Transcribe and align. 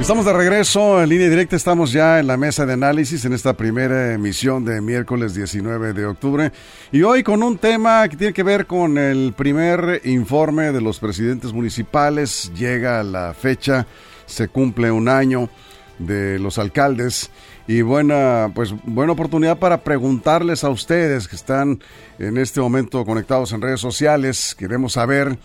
Estamos 0.00 0.24
de 0.24 0.32
regreso 0.32 1.02
en 1.02 1.10
línea 1.10 1.28
directa, 1.28 1.56
estamos 1.56 1.92
ya 1.92 2.20
en 2.20 2.26
la 2.26 2.38
mesa 2.38 2.64
de 2.64 2.72
análisis 2.72 3.26
en 3.26 3.34
esta 3.34 3.52
primera 3.52 4.14
emisión 4.14 4.64
de 4.64 4.80
miércoles 4.80 5.34
19 5.34 5.92
de 5.92 6.06
octubre. 6.06 6.52
Y 6.90 7.02
hoy 7.02 7.22
con 7.22 7.42
un 7.42 7.58
tema 7.58 8.08
que 8.08 8.16
tiene 8.16 8.32
que 8.32 8.42
ver 8.42 8.66
con 8.66 8.96
el 8.96 9.34
primer 9.34 10.00
informe 10.04 10.72
de 10.72 10.80
los 10.80 10.98
presidentes 10.98 11.52
municipales, 11.52 12.50
llega 12.56 13.02
la 13.02 13.34
fecha, 13.34 13.86
se 14.24 14.48
cumple 14.48 14.90
un 14.90 15.06
año 15.06 15.50
de 15.98 16.38
los 16.38 16.58
alcaldes. 16.58 17.30
Y 17.68 17.82
buena 17.82 18.50
pues 18.54 18.74
buena 18.84 19.12
oportunidad 19.12 19.58
para 19.58 19.84
preguntarles 19.84 20.64
a 20.64 20.70
ustedes 20.70 21.28
que 21.28 21.36
están 21.36 21.78
en 22.18 22.38
este 22.38 22.62
momento 22.62 23.04
conectados 23.04 23.52
en 23.52 23.60
redes 23.60 23.80
sociales, 23.80 24.56
queremos 24.58 24.94
saber 24.94 25.38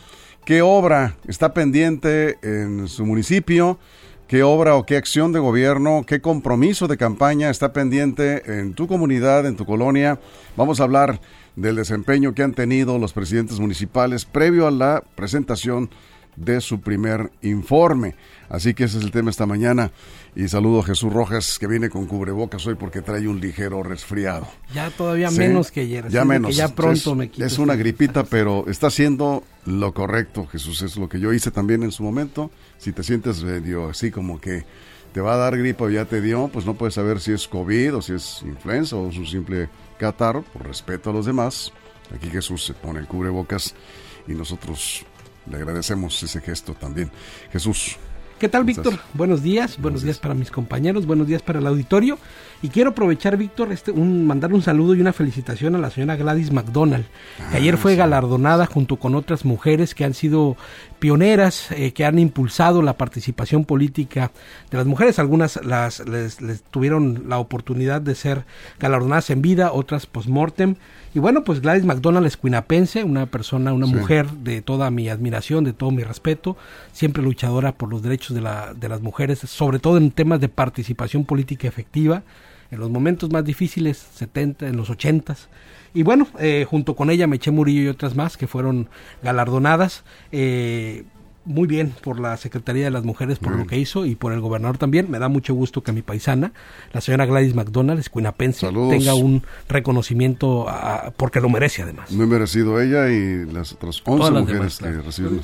qué 0.46 0.62
obra 0.62 1.18
está 1.28 1.54
pendiente 1.54 2.40
en 2.42 2.88
su 2.88 3.06
municipio 3.06 3.78
qué 4.28 4.44
obra 4.44 4.76
o 4.76 4.86
qué 4.86 4.98
acción 4.98 5.32
de 5.32 5.40
gobierno, 5.40 6.04
qué 6.06 6.22
compromiso 6.22 6.88
de 6.88 6.98
campaña 6.98 7.50
está 7.50 7.74
pendiente 7.74 8.60
en 8.60 8.74
tu 8.74 8.88
comunidad, 8.88 9.46
en 9.46 9.56
tu 9.56 9.66
colonia. 9.66 10.20
Vamos 10.56 10.80
a 10.80 10.84
hablar 10.84 11.20
del 11.56 11.76
desempeño 11.76 12.34
que 12.34 12.44
han 12.44 12.54
tenido 12.54 12.98
los 12.98 13.14
presidentes 13.14 13.60
municipales 13.60 14.26
previo 14.26 14.68
a 14.68 14.72
la 14.72 15.04
presentación 15.16 15.90
de 16.36 16.62
su 16.62 16.82
primer 16.82 17.32
informe. 17.42 18.16
Así 18.50 18.74
que 18.74 18.86
ese 18.86 18.98
es 19.00 19.04
el 19.04 19.12
tema 19.12 19.30
esta 19.30 19.46
mañana. 19.46 19.92
Y 20.36 20.48
saludo 20.48 20.82
a 20.82 20.84
Jesús 20.84 21.12
Rojas, 21.12 21.58
que 21.60 21.68
viene 21.68 21.90
con 21.90 22.06
cubrebocas 22.06 22.66
hoy 22.68 22.76
porque 22.76 23.02
trae 23.02 23.28
un 23.28 23.40
ligero 23.40 23.84
resfriado. 23.84 24.48
Ya 24.74 24.90
todavía 24.90 25.32
menos 25.32 25.72
que 25.72 25.82
ayer. 25.82 26.10
Ya 26.10 26.26
menos. 26.26 26.56
ya 26.56 26.76
pronto 26.76 27.12
es, 27.12 27.18
me 27.18 27.30
quito 27.30 27.46
Es 27.46 27.58
una 27.58 27.76
gripita, 27.76 28.24
pero 28.24 28.66
está 28.68 28.88
haciendo 28.88 29.44
lo 29.66 29.94
correcto, 29.94 30.46
Jesús. 30.48 30.82
Es 30.82 30.98
lo 30.98 31.10
que 31.10 31.20
yo 31.20 31.34
hice 31.34 31.52
también 31.52 31.84
en 31.84 31.92
su 31.92 32.04
momento. 32.04 32.52
Si 32.78 32.92
te 32.92 33.04
sientes 33.04 33.44
medio 33.44 33.90
así 33.90 34.12
como 34.12 34.40
que 34.40 34.66
te 35.14 35.22
va 35.22 35.36
a 35.36 35.38
dar 35.38 35.58
gripa 35.58 35.86
o 35.86 35.90
ya 35.90 36.04
te 36.04 36.20
dio, 36.22 36.50
pues 36.50 36.66
no 36.66 36.74
puedes 36.74 36.96
saber 36.96 37.22
si 37.22 37.32
es 37.32 37.48
COVID 37.48 37.96
o 37.96 38.02
si 38.02 38.14
es 38.14 38.42
influenza 38.44 38.98
o 38.98 39.10
es 39.10 39.18
un 39.18 39.26
simple 39.26 39.70
catarro, 39.98 40.44
por 40.44 40.68
respeto 40.68 41.10
a 41.10 41.14
los 41.14 41.26
demás. 41.26 41.72
Aquí 42.14 42.30
Jesús 42.30 42.66
se 42.66 42.74
pone 42.74 43.00
el 43.00 43.08
cubrebocas 43.08 43.74
y 44.28 44.34
nosotros 44.34 45.06
le 45.50 45.58
agradecemos 45.58 46.22
ese 46.24 46.42
gesto 46.42 46.74
también. 46.74 47.12
Jesús. 47.52 47.98
¿Qué 48.40 48.50
tal, 48.50 48.66
Víctor? 48.66 49.00
Buenos 49.14 49.42
días, 49.42 49.78
buenos 49.80 50.02
días 50.04 50.20
para 50.20 50.34
mis 50.34 50.52
compañeros, 50.52 51.06
buenos 51.06 51.26
días 51.26 51.42
para 51.42 51.60
el 51.60 51.68
auditorio. 51.68 52.18
Y 52.62 52.68
quiero 52.68 52.90
aprovechar, 52.90 53.38
Víctor, 53.38 53.72
este, 53.72 53.92
un, 53.92 54.28
mandar 54.28 54.54
un 54.54 54.62
saludo 54.62 54.94
y 54.94 55.00
una 55.02 55.14
felicitación 55.14 55.74
a 55.76 55.78
la 55.78 55.90
señora 55.90 56.16
Gladys 56.18 56.52
McDonald, 56.52 57.06
que 57.52 57.58
ayer 57.58 57.78
fue 57.78 57.96
galardonada 57.96 58.66
junto 58.66 58.98
con 58.98 59.16
otras 59.16 59.46
mujeres 59.46 59.96
que 59.96 60.04
han 60.04 60.14
sido 60.14 60.58
pioneras, 61.00 61.68
eh, 61.72 61.94
que 61.94 62.04
han 62.06 62.20
impulsado 62.20 62.82
la 62.82 62.98
participación 62.98 63.64
política 63.66 64.32
de 64.70 64.78
las 64.78 64.86
mujeres. 64.88 65.18
Algunas 65.20 65.64
las, 65.64 66.06
les, 66.08 66.42
les 66.42 66.62
tuvieron 66.64 67.26
la 67.28 67.38
oportunidad 67.40 68.02
de 68.02 68.16
ser 68.16 68.46
galardonadas 68.80 69.30
en 69.30 69.42
vida, 69.42 69.72
otras 69.72 70.08
post-mortem. 70.08 70.76
Y 71.14 71.20
bueno, 71.20 71.46
pues 71.46 71.62
Gladys 71.62 71.86
McDonald 71.86 72.26
es 72.26 72.36
cuinapense, 72.36 73.04
una 73.06 73.28
persona, 73.28 73.72
una 73.74 73.86
Sí. 73.88 73.96
mujer 73.96 74.30
de 74.32 74.62
toda 74.62 74.90
mi 74.92 75.08
admiración, 75.08 75.64
de 75.64 75.72
todo 75.72 75.92
mi 75.92 76.04
respeto, 76.04 76.58
siempre 76.92 77.24
luchadora 77.24 77.72
por 77.74 77.90
los 77.90 78.02
derechos 78.02 78.25
de, 78.34 78.42
la, 78.42 78.74
de 78.74 78.90
las 78.90 79.02
mujeres, 79.02 79.40
sobre 79.40 79.80
todo 79.80 79.98
en 79.98 80.12
temas 80.12 80.40
de 80.40 80.50
participación 80.50 81.26
política 81.26 81.68
efectiva, 81.68 82.24
en 82.72 82.80
los 82.80 82.90
momentos 82.90 83.30
más 83.32 83.46
difíciles, 83.46 83.98
70, 84.16 84.68
en 84.68 84.76
los 84.78 84.90
80 84.90 85.36
y 85.94 86.04
bueno, 86.04 86.28
eh, 86.40 86.66
junto 86.70 86.96
con 86.96 87.10
ella 87.10 87.26
Meche 87.28 87.52
Murillo 87.52 87.82
y 87.84 87.88
otras 87.88 88.16
más 88.16 88.36
que 88.38 88.48
fueron 88.48 88.90
galardonadas. 89.24 90.04
eh, 90.32 91.04
muy 91.48 91.68
bien 91.68 91.94
por 92.04 92.20
la 92.20 92.38
Secretaría 92.38 92.86
de 92.86 92.90
las 92.90 93.04
Mujeres 93.04 93.38
por 93.38 93.56
lo 93.56 93.68
que 93.68 93.78
hizo 93.78 94.08
y 94.08 94.16
por 94.16 94.34
el 94.34 94.42
gobernador 94.42 94.80
también. 94.80 95.12
Me 95.12 95.20
da 95.20 95.30
mucho 95.30 95.54
gusto 95.54 95.84
que 95.84 95.92
mi 95.92 96.02
paisana, 96.02 96.54
la 96.92 97.02
señora 97.02 97.28
Gladys 97.28 97.54
McDonald, 97.54 98.00
escuinapense, 98.00 98.66
tenga 98.90 99.14
un 99.14 99.44
reconocimiento 99.70 100.68
a- 100.68 101.14
porque 101.16 101.40
lo 101.42 101.50
merece 101.50 101.84
además. 101.84 102.12
Muy 102.12 102.26
merecido 102.26 102.82
ella 102.82 103.10
y 103.12 103.46
las 103.46 103.74
otras 103.74 104.02
11 104.04 104.18
Todas 104.18 104.34
las 104.34 104.42
mujeres 104.42 104.80
demás, 104.80 104.98
que 104.98 105.02
recibieron. 105.06 105.40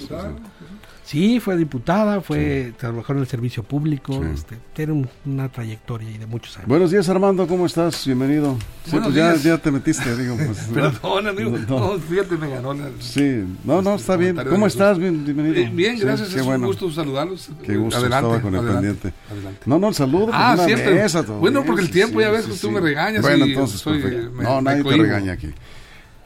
Sí, 1.03 1.39
fue 1.41 1.57
diputada, 1.57 2.21
fue 2.21 2.73
trabajó 2.77 3.11
en 3.13 3.19
el 3.19 3.27
servicio 3.27 3.63
público, 3.63 4.13
Sí. 4.13 4.29
este, 4.33 4.57
tiene 4.73 4.93
un- 4.93 5.09
una 5.25 5.49
trayectoria 5.49 6.09
y 6.09 6.17
de 6.17 6.25
muchos 6.25 6.55
años. 6.57 6.69
Buenos 6.69 6.91
días, 6.91 7.09
Armando, 7.09 7.47
¿cómo 7.47 7.65
estás? 7.65 8.05
Bienvenido. 8.05 8.57
Sí, 8.85 8.97
pues 9.01 9.43
ya, 9.43 9.57
te 9.57 9.71
metiste, 9.71 10.15
digo. 10.15 10.37
Pues, 10.37 10.57
Perdón, 10.73 11.27
amigo. 11.27 11.57
No, 11.67 11.97
fíjate, 11.99 12.37
me 12.37 12.49
ganó 12.49 12.73
la... 12.73 12.89
Sí, 12.99 13.43
no, 13.65 13.81
no, 13.81 13.95
está 13.95 14.15
bien. 14.15 14.37
¿Cómo 14.49 14.67
estás? 14.67 14.99
Bien, 14.99 15.25
bienvenido. 15.25 15.55
Eh, 15.55 15.69
bien, 15.73 15.99
gracias. 15.99 16.33
es 16.33 16.45
bueno. 16.45 16.61
un 16.61 16.67
gusto 16.67 16.89
saludarlos. 16.91 17.49
Qué 17.63 17.75
gusto 17.75 17.97
adelante, 17.99 18.27
estaba 18.27 18.41
con 18.41 18.53
el 18.55 18.59
adelante, 18.61 18.87
pendiente. 18.87 19.13
adelante. 19.31 19.61
No, 19.65 19.79
no, 19.79 19.89
el 19.89 19.95
saludo. 19.95 20.25
pues, 20.27 20.37
Ah, 20.37 20.55
mesa, 20.55 21.25
todo 21.25 21.39
Bueno, 21.39 21.63
porque 21.65 21.81
el 21.81 21.89
tiempo, 21.91 22.21
ya 22.21 22.29
ves, 22.29 22.45
sí, 22.45 22.57
tú 22.61 22.71
me 22.71 22.79
regañas 22.79 23.21
Bueno, 23.21 23.45
y 23.47 23.51
entonces, 23.53 23.81
soy- 23.81 24.01
perfecto. 24.01 24.31
me- 24.33 24.43
no, 24.43 24.61
nadie 24.61 24.83
te 24.83 24.95
regaña 24.97 25.33
aquí. 25.33 25.49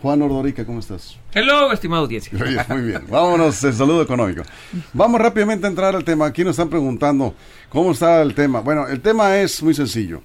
Juan 0.06 0.22
Ordorica, 0.22 0.64
¿cómo 0.64 0.82
estás? 0.82 1.18
Hello, 1.34 1.72
estimado 1.72 2.04
audiencia. 2.04 2.32
Muy 2.70 2.82
bien. 2.84 3.02
Vámonos, 3.10 3.64
el 3.64 3.74
saludo 3.74 4.04
económico. 4.04 4.44
Vamos 4.94 5.20
rápidamente 5.20 5.66
a 5.66 5.70
entrar 5.70 5.96
al 5.96 6.04
tema. 6.04 6.28
Aquí 6.28 6.44
nos 6.44 6.52
están 6.52 6.70
preguntando 6.70 7.34
cómo 7.70 7.92
está 7.92 8.22
el 8.22 8.36
tema. 8.36 8.60
Bueno, 8.60 8.88
el 8.88 9.02
tema 9.02 9.36
es 9.40 9.64
muy 9.64 9.74
sencillo. 9.74 10.22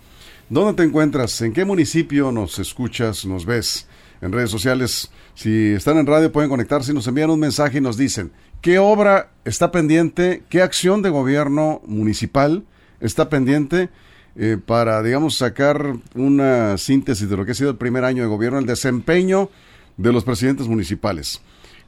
¿Dónde 0.51 0.75
te 0.75 0.87
encuentras? 0.87 1.41
¿En 1.41 1.55
qué 1.55 1.65
municipio 1.65 2.31
nos 2.31 2.59
escuchas, 2.59 3.25
nos 3.25 3.47
ves? 3.47 3.89
En 4.21 4.33
redes 4.33 4.51
sociales, 4.51 5.11
si 5.35 5.73
están 5.73 5.97
en 5.97 6.07
radio 6.07 6.31
pueden 6.31 6.51
conectarse 6.51 6.93
y 6.93 6.95
nos 6.95 7.07
envían 7.07 7.31
un 7.31 7.41
mensaje 7.41 7.79
y 7.79 7.81
nos 7.81 7.97
dicen 7.97 8.33
qué 8.61 8.79
obra 8.79 9.31
está 9.47 9.73
pendiente, 9.73 10.43
qué 10.51 10.61
acción 10.61 11.01
de 11.01 11.09
gobierno 11.09 11.81
municipal 11.87 12.65
está 13.01 13.31
pendiente 13.31 13.89
eh, 14.37 14.57
para, 14.65 15.03
digamos, 15.03 15.37
sacar 15.37 15.97
una 16.15 16.79
síntesis 16.79 17.29
de 17.29 17.37
lo 17.37 17.45
que 17.45 17.53
ha 17.53 17.55
sido 17.55 17.71
el 17.71 17.77
primer 17.77 18.05
año 18.05 18.23
de 18.23 18.29
gobierno, 18.29 18.59
el 18.59 18.67
desempeño 18.67 19.51
de 19.97 20.13
los 20.13 20.25
presidentes 20.25 20.69
municipales. 20.69 21.41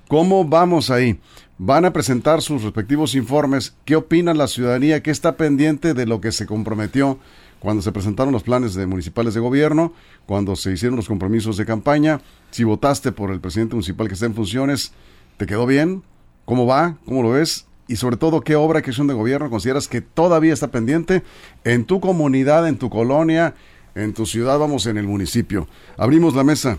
¿Cómo 0.08 0.44
vamos 0.44 0.90
ahí? 0.90 1.18
Van 1.56 1.84
a 1.84 1.92
presentar 1.92 2.42
sus 2.42 2.62
respectivos 2.62 3.14
informes. 3.14 3.74
¿Qué 3.84 3.96
opina 3.96 4.34
la 4.34 4.48
ciudadanía? 4.48 5.02
¿Qué 5.02 5.10
está 5.10 5.36
pendiente 5.36 5.94
de 5.94 6.06
lo 6.06 6.20
que 6.20 6.32
se 6.32 6.44
comprometió 6.44 7.18
cuando 7.60 7.82
se 7.82 7.92
presentaron 7.92 8.32
los 8.32 8.42
planes 8.42 8.74
de 8.74 8.86
municipales 8.86 9.32
de 9.32 9.40
gobierno? 9.40 9.94
Cuando 10.26 10.56
se 10.56 10.72
hicieron 10.72 10.96
los 10.96 11.08
compromisos 11.08 11.56
de 11.56 11.64
campaña. 11.64 12.20
Si 12.50 12.64
votaste 12.64 13.12
por 13.12 13.30
el 13.30 13.40
presidente 13.40 13.74
municipal 13.74 14.08
que 14.08 14.14
está 14.14 14.26
en 14.26 14.34
funciones, 14.34 14.92
¿te 15.38 15.46
quedó 15.46 15.64
bien? 15.64 16.02
¿Cómo 16.44 16.66
va? 16.66 16.98
¿Cómo 17.06 17.22
lo 17.22 17.30
ves? 17.30 17.66
Y 17.88 17.96
sobre 17.96 18.16
todo, 18.16 18.40
¿qué 18.40 18.56
obra, 18.56 18.82
qué 18.82 18.90
acción 18.90 19.06
de 19.06 19.14
gobierno 19.14 19.50
consideras 19.50 19.88
que 19.88 20.00
todavía 20.00 20.52
está 20.52 20.68
pendiente 20.68 21.22
en 21.64 21.84
tu 21.84 22.00
comunidad, 22.00 22.66
en 22.68 22.78
tu 22.78 22.88
colonia, 22.88 23.54
en 23.94 24.14
tu 24.14 24.24
ciudad, 24.24 24.58
vamos, 24.58 24.86
en 24.86 24.98
el 24.98 25.06
municipio? 25.06 25.68
Abrimos 25.96 26.34
la 26.34 26.44
mesa. 26.44 26.78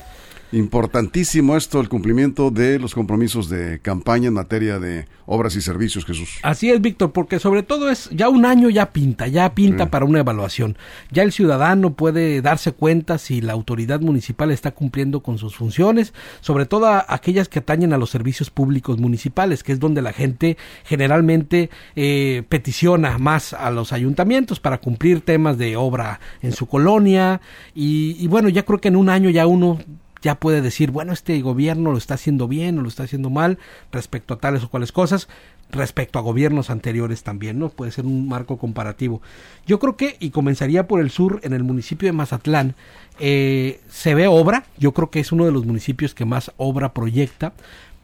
Importantísimo 0.53 1.58
esto, 1.58 1.81
el 1.81 1.90
cumplimiento 1.90 2.52
de 2.52 2.78
los 2.78 2.94
compromisos 2.94 3.50
de 3.50 3.80
campaña 3.80 4.28
en 4.28 4.36
materia 4.36 4.78
de 4.78 5.08
obras 5.25 5.56
y 5.56 5.62
servicios, 5.62 6.06
Jesús. 6.06 6.38
Así 6.44 6.69
es, 6.69 6.80
Víctor, 6.80 7.12
porque 7.12 7.40
sobre 7.40 7.64
todo 7.64 7.90
es 7.90 8.08
ya 8.12 8.30
un 8.30 8.46
año 8.46 8.69
ya 8.69 8.91
pinta, 8.91 9.28
ya 9.28 9.56
pinta 9.56 9.86
Sí. 9.86 9.90
para 9.90 10.06
una 10.06 10.19
evaluación. 10.19 10.78
Ya 11.12 11.24
el 11.24 11.31
ciudadano 11.31 11.94
puede 11.96 12.41
darse 12.44 12.72
cuenta 12.72 13.18
si 13.18 13.41
la 13.41 13.53
autoridad 13.53 14.00
municipal 14.00 14.52
está 14.52 14.69
cumpliendo 14.72 15.22
con 15.24 15.40
sus 15.40 15.56
funciones, 15.56 16.14
sobre 16.41 16.68
todo 16.68 16.85
aquellas 17.08 17.50
que 17.50 17.58
atañen 17.58 17.91
a 17.91 17.97
los 17.97 18.12
servicios 18.12 18.52
públicos 18.52 19.00
municipales, 19.00 19.64
que 19.64 19.72
es 19.72 19.80
donde 19.80 20.03
la 20.03 20.14
gente 20.14 20.58
generalmente 20.85 21.72
eh, 21.96 22.44
peticiona 22.47 23.17
más 23.17 23.53
a 23.53 23.72
los 23.72 23.91
ayuntamientos 23.91 24.59
para 24.59 24.78
cumplir 24.78 25.22
temas 25.22 25.58
de 25.58 25.78
obra 25.78 26.20
en 26.44 26.52
su 26.52 26.67
colonia. 26.67 27.41
Y, 27.73 28.16
y 28.20 28.28
bueno, 28.28 28.50
ya 28.50 28.64
creo 28.64 28.79
que 28.79 28.90
en 28.90 28.97
un 28.97 29.09
año 29.09 29.32
ya 29.32 29.47
uno 29.47 29.79
ya 30.23 30.35
puede 30.35 30.61
decir, 30.61 30.90
bueno, 30.90 31.11
este 31.11 31.40
gobierno 31.41 31.91
lo 31.91 31.97
está 31.97 32.16
haciendo 32.16 32.47
bien 32.47 32.79
o 32.79 32.81
lo 32.81 32.87
está 32.87 33.03
haciendo 33.03 33.29
mal 33.29 33.59
respecto 33.91 34.34
a 34.34 34.40
tales 34.40 34.64
o 34.64 34.70
cuales 34.70 34.93
cosas, 34.93 35.28
respecto 35.70 36.17
a 36.17 36.22
gobiernos 36.22 36.70
anteriores 36.70 37.23
también, 37.23 37.59
¿no? 37.59 37.70
Puede 37.70 37.91
ser 37.91 38.05
un 38.05 38.28
marco 38.28 38.58
comparativo. 38.58 39.22
Yo 39.67 39.79
creo 39.79 39.97
que, 39.97 40.16
y 40.20 40.29
comenzaría 40.29 40.87
por 40.87 41.02
el 41.02 41.11
sur, 41.11 41.41
en 41.43 41.52
el 41.52 41.64
municipio 41.64 42.08
de 42.08 42.14
Mazatlán, 42.14 42.75
eh, 43.20 43.81
se 43.90 44.16
ve 44.16 44.28
obra, 44.28 44.66
yo 44.78 44.93
creo 44.93 45.11
que 45.11 45.20
es 45.20 45.31
uno 45.34 45.46
de 45.46 45.52
los 45.52 45.66
municipios 45.66 46.16
que 46.16 46.26
más 46.26 46.52
obra 46.55 46.93
proyecta, 46.93 47.53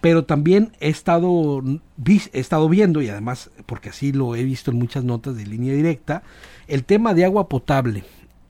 pero 0.02 0.26
también 0.26 0.74
he 0.82 0.90
estado, 0.90 1.64
he 2.06 2.40
estado 2.40 2.68
viendo, 2.68 3.02
y 3.02 3.10
además, 3.10 3.50
porque 3.66 3.90
así 3.90 4.12
lo 4.12 4.36
he 4.36 4.44
visto 4.44 4.72
en 4.72 4.78
muchas 4.78 5.06
notas 5.06 5.38
de 5.38 5.46
línea 5.46 5.74
directa, 5.74 6.24
el 6.68 6.84
tema 6.84 7.14
de 7.14 7.24
agua 7.24 7.48
potable 7.48 8.04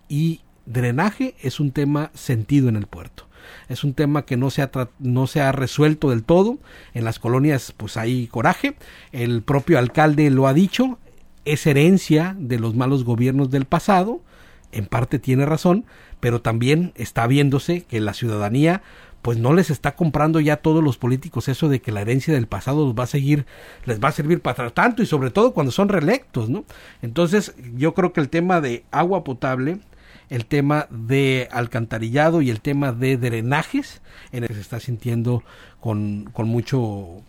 y 0.07 0.41
drenaje 0.65 1.35
es 1.41 1.59
un 1.59 1.71
tema 1.71 2.09
sentido 2.15 2.67
en 2.69 2.75
el 2.75 2.87
puerto. 2.87 3.28
Es 3.67 3.83
un 3.83 3.93
tema 3.93 4.25
que 4.25 4.37
no 4.37 4.49
se 4.49 4.61
ha, 4.61 4.71
no 4.99 5.27
se 5.27 5.41
ha 5.41 5.51
resuelto 5.51 6.09
del 6.09 6.23
todo. 6.23 6.57
En 6.93 7.05
las 7.05 7.19
colonias 7.19 7.73
pues 7.75 7.97
hay 7.97 8.27
coraje. 8.27 8.75
El 9.11 9.41
propio 9.41 9.79
alcalde 9.79 10.29
lo 10.29 10.47
ha 10.47 10.53
dicho. 10.53 10.99
Es 11.45 11.65
herencia 11.65 12.35
de 12.39 12.59
los 12.59 12.75
malos 12.75 13.03
gobiernos 13.03 13.49
del 13.49 13.65
pasado. 13.65 14.21
En 14.71 14.85
parte 14.85 15.17
tiene 15.17 15.45
razón, 15.45 15.85
pero 16.19 16.41
también 16.41 16.93
está 16.95 17.25
viéndose 17.25 17.83
que 17.83 17.99
la 17.99 18.13
ciudadanía 18.13 18.83
pues 19.21 19.37
no 19.37 19.53
les 19.53 19.69
está 19.69 19.95
comprando 19.95 20.39
ya 20.39 20.53
a 20.53 20.57
todos 20.57 20.83
los 20.83 20.97
políticos 20.97 21.47
eso 21.47 21.67
de 21.67 21.81
que 21.81 21.91
la 21.91 22.01
herencia 22.01 22.33
del 22.33 22.47
pasado 22.47 22.85
los 22.85 22.95
va 22.95 23.03
a 23.03 23.07
seguir, 23.07 23.45
les 23.85 23.99
va 24.01 24.09
a 24.09 24.13
servir 24.13 24.41
para 24.41 24.69
tanto 24.69 25.03
y 25.03 25.05
sobre 25.05 25.29
todo 25.29 25.53
cuando 25.53 25.71
son 25.71 25.89
reelectos, 25.89 26.49
¿no? 26.49 26.63
Entonces 27.01 27.53
yo 27.75 27.93
creo 27.93 28.13
que 28.13 28.21
el 28.21 28.29
tema 28.29 28.61
de 28.61 28.83
agua 28.91 29.23
potable, 29.23 29.79
el 30.29 30.45
tema 30.45 30.87
de 30.89 31.47
alcantarillado 31.51 32.41
y 32.41 32.49
el 32.49 32.61
tema 32.61 32.91
de 32.91 33.17
drenajes 33.17 34.01
en 34.31 34.43
el 34.43 34.49
que 34.49 34.55
se 34.55 34.61
está 34.61 34.79
sintiendo 34.79 35.43
con, 35.79 36.29
con 36.33 36.47
mucho, 36.47 37.23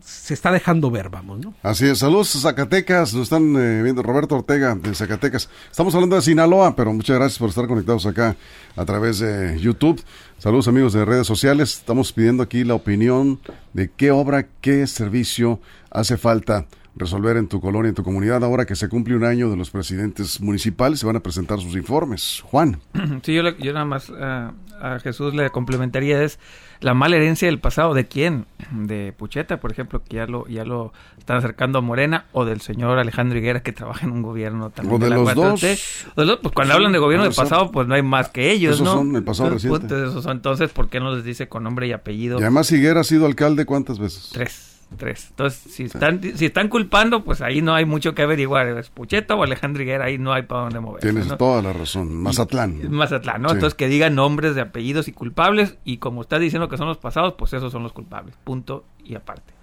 se 0.00 0.34
está 0.34 0.50
dejando 0.50 0.90
ver, 0.90 1.10
vamos, 1.10 1.38
¿no? 1.38 1.54
Así 1.62 1.86
es, 1.86 1.98
saludos 1.98 2.30
Zacatecas, 2.40 3.12
nos 3.14 3.24
están 3.24 3.54
eh, 3.56 3.82
viendo 3.82 4.02
Roberto 4.02 4.36
Ortega 4.36 4.74
de 4.74 4.94
Zacatecas. 4.94 5.48
Estamos 5.70 5.94
hablando 5.94 6.16
de 6.16 6.22
Sinaloa, 6.22 6.74
pero 6.74 6.92
muchas 6.92 7.16
gracias 7.16 7.38
por 7.38 7.50
estar 7.50 7.66
conectados 7.66 8.06
acá 8.06 8.36
a 8.74 8.84
través 8.84 9.18
de 9.18 9.58
YouTube. 9.60 10.02
Saludos 10.38 10.66
amigos 10.66 10.94
de 10.94 11.04
redes 11.04 11.26
sociales, 11.26 11.76
estamos 11.76 12.12
pidiendo 12.12 12.42
aquí 12.42 12.64
la 12.64 12.74
opinión 12.74 13.38
de 13.74 13.90
qué 13.90 14.10
obra, 14.10 14.48
qué 14.60 14.86
servicio 14.86 15.60
hace 15.90 16.16
falta 16.16 16.66
resolver 16.96 17.36
en 17.36 17.46
tu 17.48 17.60
colonia, 17.60 17.88
en 17.90 17.94
tu 17.94 18.02
comunidad, 18.02 18.42
ahora 18.44 18.66
que 18.66 18.74
se 18.76 18.88
cumple 18.88 19.16
un 19.16 19.24
año 19.24 19.48
de 19.50 19.56
los 19.56 19.70
presidentes 19.70 20.40
municipales, 20.40 20.98
se 21.00 21.06
van 21.06 21.16
a 21.16 21.20
presentar 21.20 21.60
sus 21.60 21.74
informes. 21.76 22.42
Juan. 22.44 22.80
Sí, 23.22 23.34
yo, 23.34 23.42
le- 23.42 23.56
yo 23.58 23.72
nada 23.72 23.84
más 23.84 24.10
ah, 24.18 24.52
a 24.80 24.98
Jesús 24.98 25.34
le 25.34 25.50
complementaría 25.50 26.22
es 26.22 26.38
la 26.80 26.94
mala 26.94 27.16
herencia 27.16 27.46
del 27.46 27.58
pasado. 27.60 27.92
¿De 27.94 28.06
quién? 28.08 28.46
De 28.72 29.12
Pucheta, 29.16 29.60
por 29.60 29.70
ejemplo, 29.72 30.02
que 30.02 30.16
ya 30.16 30.26
lo, 30.26 30.46
ya 30.48 30.64
lo 30.64 30.92
están 31.18 31.36
acercando 31.36 31.78
a 31.78 31.82
Morena, 31.82 32.24
o 32.32 32.44
del 32.44 32.60
señor 32.62 32.98
Alejandro 32.98 33.38
Higuera, 33.38 33.62
que 33.62 33.72
trabaja 33.72 34.06
en 34.06 34.12
un 34.12 34.22
gobierno 34.22 34.70
también 34.70 34.96
O 34.96 34.98
de 35.04 35.10
la 35.10 35.16
los 35.16 35.28
4T. 35.28 35.34
dos. 35.34 36.06
O 36.16 36.20
de 36.22 36.26
los- 36.26 36.38
pues 36.40 36.54
cuando 36.54 36.74
hablan 36.74 36.92
de 36.92 36.98
gobierno 36.98 37.24
del 37.24 37.34
pasado, 37.34 37.70
pues 37.70 37.86
no 37.86 37.94
hay 37.94 38.02
más 38.02 38.30
que 38.30 38.50
ellos, 38.50 38.74
esos 38.76 38.84
¿no? 38.86 38.94
son 38.94 39.14
el 39.16 39.22
pasado 39.22 39.48
Entonces, 39.50 39.70
reciente. 39.70 39.94
pues, 39.94 40.08
esos 40.10 40.24
son- 40.24 40.32
entonces, 40.36 40.70
¿por 40.70 40.88
qué 40.88 40.98
no 40.98 41.14
les 41.14 41.24
dice 41.24 41.48
con 41.48 41.62
nombre 41.62 41.86
y 41.86 41.92
apellido? 41.92 42.38
Y 42.38 42.42
además 42.42 42.72
Higuera 42.72 43.00
ha 43.00 43.04
sido 43.04 43.26
alcalde 43.26 43.66
cuántas 43.66 43.98
veces. 43.98 44.30
Tres. 44.32 44.79
Tres. 44.96 45.28
Entonces, 45.30 45.72
si 45.72 45.84
están, 45.84 46.20
si 46.36 46.46
están 46.46 46.68
culpando, 46.68 47.22
pues 47.24 47.40
ahí 47.42 47.62
no 47.62 47.74
hay 47.74 47.84
mucho 47.84 48.14
que 48.14 48.22
averiguar. 48.22 48.66
¿Es 48.68 48.90
Pucheta 48.90 49.34
o 49.36 49.42
Alejandro 49.44 49.82
Higuera? 49.82 50.06
Ahí 50.06 50.18
no 50.18 50.32
hay 50.32 50.42
para 50.42 50.62
dónde 50.62 50.80
moverse. 50.80 51.08
Tienes 51.08 51.28
¿no? 51.28 51.36
toda 51.36 51.62
la 51.62 51.72
razón. 51.72 52.12
Mazatlán. 52.14 52.90
Mazatlán, 52.90 53.40
¿no? 53.42 53.48
Sí. 53.50 53.54
Entonces 53.54 53.74
que 53.76 53.88
digan 53.88 54.14
nombres 54.16 54.54
de 54.56 54.62
apellidos 54.62 55.06
y 55.08 55.12
culpables 55.12 55.78
y 55.84 55.98
como 55.98 56.22
está 56.22 56.38
diciendo 56.40 56.68
que 56.68 56.76
son 56.76 56.88
los 56.88 56.98
pasados, 56.98 57.34
pues 57.38 57.52
esos 57.52 57.70
son 57.72 57.82
los 57.84 57.92
culpables, 57.92 58.34
punto 58.44 58.84
y 59.04 59.14
aparte. 59.14 59.54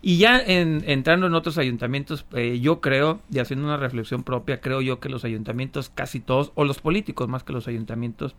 Y 0.00 0.18
ya 0.18 0.38
en- 0.38 0.84
entrando 0.86 1.26
en 1.26 1.34
otros 1.34 1.58
ayuntamientos, 1.58 2.24
eh, 2.34 2.60
yo 2.60 2.80
creo, 2.80 3.20
y 3.32 3.40
haciendo 3.40 3.64
una 3.66 3.78
reflexión 3.78 4.22
propia, 4.22 4.60
creo 4.60 4.80
yo 4.80 5.00
que 5.00 5.08
los 5.08 5.24
ayuntamientos 5.24 5.90
casi 5.92 6.20
todos, 6.20 6.52
o 6.54 6.64
los 6.64 6.78
políticos 6.80 7.26
más 7.28 7.42
que 7.42 7.52
los 7.52 7.66
ayuntamientos, 7.66 8.36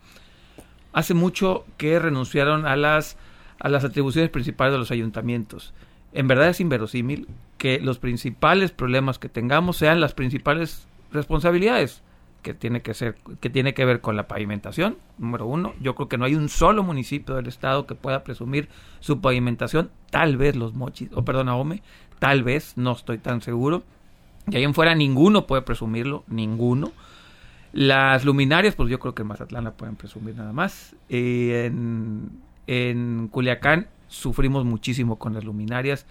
hace 0.93 1.13
mucho 1.15 1.65
que 1.77 1.99
renunciaron 1.99 2.65
a 2.65 2.75
las, 2.75 3.17
a 3.59 3.67
las 3.67 3.83
atribuciones 3.83 4.29
principales 4.29 4.71
de 4.71 4.77
los 4.79 4.91
ayuntamientos. 4.91 5.73
En 6.13 6.27
verdad 6.27 6.49
es 6.49 6.59
inverosímil 6.59 7.27
que 7.57 7.79
los 7.79 7.99
principales 7.99 8.71
problemas 8.71 9.19
que 9.19 9.29
tengamos 9.29 9.77
sean 9.77 9.99
las 9.99 10.13
principales 10.13 10.87
responsabilidades 11.11 12.01
que 12.41 12.53
tiene 12.53 12.81
que 12.81 12.93
ser 12.93 13.15
que 13.41 13.49
tiene 13.49 13.73
que 13.73 13.83
ver 13.83 13.99
con 13.99 14.15
la 14.15 14.27
pavimentación 14.27 14.97
número 15.17 15.45
uno. 15.45 15.73
Yo 15.81 15.95
creo 15.95 16.07
que 16.07 16.17
no 16.17 16.25
hay 16.25 16.35
un 16.35 16.49
solo 16.49 16.83
municipio 16.83 17.35
del 17.35 17.47
estado 17.47 17.85
que 17.85 17.95
pueda 17.95 18.23
presumir 18.23 18.69
su 19.01 19.19
pavimentación. 19.19 19.91
Tal 20.09 20.37
vez 20.37 20.55
los 20.55 20.73
mochis 20.73 21.09
o 21.13 21.25
perdón 21.25 21.49
Ahome 21.49 21.81
tal 22.19 22.43
vez 22.43 22.73
no 22.75 22.91
estoy 22.93 23.17
tan 23.17 23.41
seguro. 23.41 23.83
Y 24.49 24.55
ahí 24.55 24.63
en 24.63 24.73
fuera 24.73 24.95
ninguno 24.95 25.47
puede 25.47 25.61
presumirlo 25.61 26.23
ninguno. 26.27 26.91
Las 27.71 28.25
luminarias, 28.25 28.75
pues 28.75 28.89
yo 28.89 28.99
creo 28.99 29.13
que 29.13 29.21
en 29.21 29.27
Mazatlán 29.27 29.63
la 29.63 29.71
pueden 29.71 29.95
presumir 29.95 30.35
nada 30.35 30.53
más. 30.53 30.95
Eh, 31.07 31.65
en, 31.67 32.29
en 32.67 33.27
Culiacán 33.29 33.87
sufrimos 34.09 34.65
muchísimo 34.65 35.17
con 35.17 35.33
las 35.33 35.45
luminarias 35.45 36.05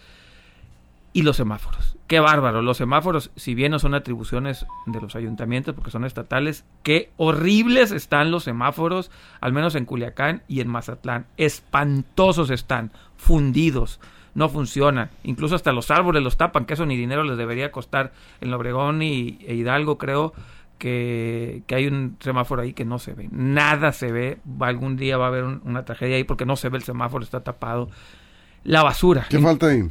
y 1.13 1.23
los 1.23 1.37
semáforos. 1.37 1.97
Qué 2.07 2.21
bárbaro. 2.21 2.63
Los 2.63 2.77
semáforos, 2.77 3.31
si 3.37 3.55
bien 3.55 3.73
no 3.73 3.79
son 3.79 3.95
atribuciones 3.95 4.67
de 4.87 5.01
los 5.01 5.17
ayuntamientos 5.17 5.75
porque 5.75 5.91
son 5.91 6.05
estatales, 6.05 6.65
qué 6.83 7.11
horribles 7.17 7.93
están 7.93 8.31
los 8.31 8.45
semáforos, 8.45 9.11
al 9.41 9.53
menos 9.53 9.75
en 9.75 9.85
Culiacán 9.85 10.43
y 10.49 10.61
en 10.61 10.69
Mazatlán. 10.69 11.27
Espantosos 11.37 12.51
están, 12.51 12.93
fundidos. 13.17 14.01
No 14.35 14.49
funcionan. 14.49 15.11
Incluso 15.25 15.57
hasta 15.57 15.73
los 15.73 15.91
árboles 15.91 16.23
los 16.23 16.37
tapan, 16.37 16.65
que 16.65 16.75
eso 16.75 16.87
ni 16.87 16.97
dinero 16.97 17.25
les 17.25 17.37
debería 17.37 17.73
costar. 17.73 18.13
En 18.41 18.53
Obregón 18.53 19.03
y 19.03 19.39
e 19.45 19.55
Hidalgo, 19.55 19.99
creo 19.99 20.33
que, 20.79 21.63
que 21.67 21.75
hay 21.75 21.87
un 21.87 22.17
semáforo 22.21 22.63
ahí 22.63 22.73
que 22.73 22.85
no 22.85 22.99
se 22.99 23.13
ve. 23.13 23.29
Nada 23.33 23.93
se 23.93 24.11
ve. 24.13 24.39
Algún 24.61 24.97
día 24.97 25.17
va 25.19 25.27
a 25.27 25.29
haber 25.29 25.45
un- 25.45 25.61
una 25.65 25.85
tragedia 25.85 26.17
ahí 26.17 26.25
porque 26.25 26.47
no 26.47 26.57
se 26.57 26.69
ve 26.69 26.79
el 26.79 26.85
semáforo, 26.85 27.25
está 27.25 27.41
tapado. 27.41 27.91
La 28.65 28.83
basura. 28.83 29.27
¿Qué 29.29 29.39
falta 29.39 29.69
ahí? 29.69 29.85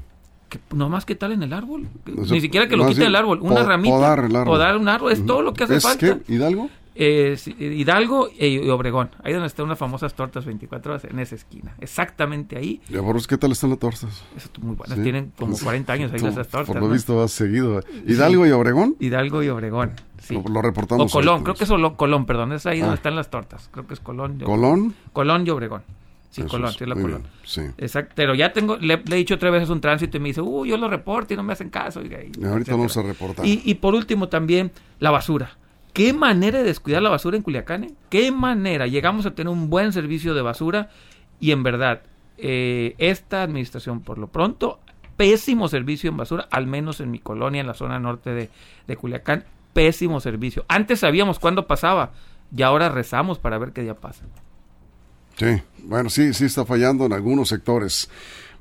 Que, 0.49 0.59
no 0.73 0.87
más 0.87 1.03
que 1.05 1.15
tal 1.15 1.33
en 1.33 1.43
el 1.43 1.51
árbol. 1.51 1.87
O 2.17 2.23
sea, 2.25 2.35
Ni 2.35 2.41
siquiera 2.41 2.67
que 2.69 2.77
lo 2.77 2.85
quite 2.87 2.99
bien, 2.99 3.09
el 3.09 3.15
árbol. 3.17 3.39
Una 3.41 3.55
po- 3.61 3.63
ramita. 3.67 3.95
podar 3.95 4.19
el 4.19 4.35
árbol. 4.35 4.53
Podar 4.53 4.77
un 4.77 4.87
árbol. 4.87 5.11
Es 5.11 5.25
todo 5.25 5.41
lo 5.41 5.53
que 5.53 5.65
hace 5.65 5.75
¿Es 5.75 5.83
falta. 5.83 6.19
qué? 6.25 6.33
¿Hidalgo? 6.33 6.69
Eh, 6.99 7.37
Hidalgo 7.59 8.29
e- 8.39 8.47
y 8.47 8.69
Obregón. 8.69 9.09
Ahí 9.23 9.31
donde 9.33 9.47
están 9.47 9.65
unas 9.65 9.77
famosas 9.77 10.13
tortas 10.15 10.45
24 10.45 10.93
horas, 10.93 11.05
en 11.05 11.19
esa 11.19 11.35
esquina. 11.35 11.75
Exactamente 11.79 12.57
ahí. 12.57 12.81
Ya, 12.89 13.01
Boros, 13.01 13.27
¿qué 13.27 13.37
tal 13.37 13.51
están 13.51 13.69
las 13.69 13.79
tortas? 13.79 14.23
Esas 14.35 14.51
muy 14.61 14.75
buenas. 14.75 14.97
Sí. 14.97 15.03
Tienen 15.03 15.31
como 15.37 15.57
40 15.57 15.93
años 15.93 16.11
ahí 16.11 16.17
esas 16.19 16.47
tortas. 16.47 16.67
Por 16.67 16.77
lo 16.81 16.87
¿no? 16.87 16.93
visto 16.93 17.15
vas 17.17 17.31
seguido. 17.31 17.81
¿Hidalgo 18.07 18.47
y 18.47 18.51
Obregón? 18.51 18.95
Hidalgo 18.99 19.43
y 19.43 19.49
Obregón. 19.49 19.91
Sí. 20.21 20.33
Lo, 20.33 20.41
lo 20.49 20.59
O 20.59 20.61
reportamos. 20.61 21.11
Colón, 21.11 21.43
creo 21.43 21.55
que 21.55 21.63
es 21.65 21.71
Colón, 21.95 22.25
perdón, 22.25 22.53
es 22.53 22.65
ahí 22.65 22.79
Ah. 22.79 22.85
donde 22.85 22.95
están 22.95 23.15
las 23.15 23.29
tortas. 23.29 23.69
Creo 23.71 23.85
que 23.85 23.93
es 23.93 23.99
Colón. 23.99 24.37
y. 24.41 24.43
¿Colón? 24.43 24.95
Colón 25.13 25.45
y 25.45 25.49
Obregón. 25.51 25.83
Sí, 26.29 26.41
Eso 26.41 26.49
Colón, 26.49 26.69
es, 26.69 26.75
sí, 26.75 26.83
es 26.83 26.87
la 26.89 26.95
Colón. 26.95 27.21
bien, 27.21 27.31
Sí. 27.45 27.61
Exacto, 27.77 28.13
pero 28.15 28.35
ya 28.35 28.51
tengo, 28.51 28.75
le, 28.75 28.97
le 28.97 29.15
he 29.15 29.19
dicho 29.19 29.37
tres 29.39 29.51
veces 29.51 29.69
un 29.69 29.79
tránsito 29.79 30.17
y 30.17 30.19
me 30.19 30.27
dice, 30.29 30.41
uh, 30.41 30.65
yo 30.65 30.75
lo 30.77 30.89
reporto 30.89 31.33
y 31.33 31.37
no 31.37 31.43
me 31.43 31.53
hacen 31.53 31.69
caso. 31.69 32.01
y- 32.01 32.07
y 32.07 32.09
Ahorita 32.09 32.37
etcétera. 32.41 32.77
vamos 32.77 32.97
a 32.97 33.01
reportar. 33.03 33.45
Y, 33.45 33.61
y 33.63 33.75
por 33.75 33.95
último 33.95 34.27
también, 34.27 34.71
la 34.99 35.11
basura. 35.11 35.51
¿Qué 35.97 36.13
manera 36.13 36.59
de 36.59 36.63
descuidar 36.63 37.01
la 37.01 37.09
basura 37.09 37.37
en 37.37 37.41
Culiacán? 37.41 37.85
eh? 37.85 37.91
¿Qué 38.11 38.31
manera? 38.31 38.85
Llegamos 38.85 39.25
a 39.25 39.33
tener 39.33 39.51
un 39.51 39.67
buen 39.67 39.91
servicio 39.93 40.35
de 40.35 40.43
basura 40.43 40.91
y 41.39 41.49
en 41.49 41.63
verdad, 41.63 42.03
eh, 42.37 42.93
esta 42.99 43.41
administración 43.41 44.01
por 44.01 44.19
lo 44.19 44.27
pronto, 44.27 44.79
pésimo 45.15 45.67
servicio 45.67 46.11
en 46.11 46.17
basura, 46.17 46.47
al 46.51 46.67
menos 46.67 46.99
en 46.99 47.09
mi 47.09 47.17
colonia, 47.17 47.61
en 47.61 47.65
la 47.65 47.73
zona 47.73 47.99
norte 47.99 48.29
de, 48.29 48.51
de 48.85 48.95
Culiacán, 48.95 49.45
pésimo 49.73 50.19
servicio. 50.19 50.65
Antes 50.67 50.99
sabíamos 50.99 51.39
cuándo 51.39 51.65
pasaba 51.65 52.11
y 52.55 52.61
ahora 52.61 52.89
rezamos 52.89 53.39
para 53.39 53.57
ver 53.57 53.71
qué 53.71 53.81
día 53.81 53.95
pasa. 53.95 54.23
Sí, 55.35 55.63
bueno, 55.81 56.11
sí, 56.11 56.31
sí 56.35 56.45
está 56.45 56.63
fallando 56.63 57.07
en 57.07 57.13
algunos 57.13 57.49
sectores. 57.49 58.07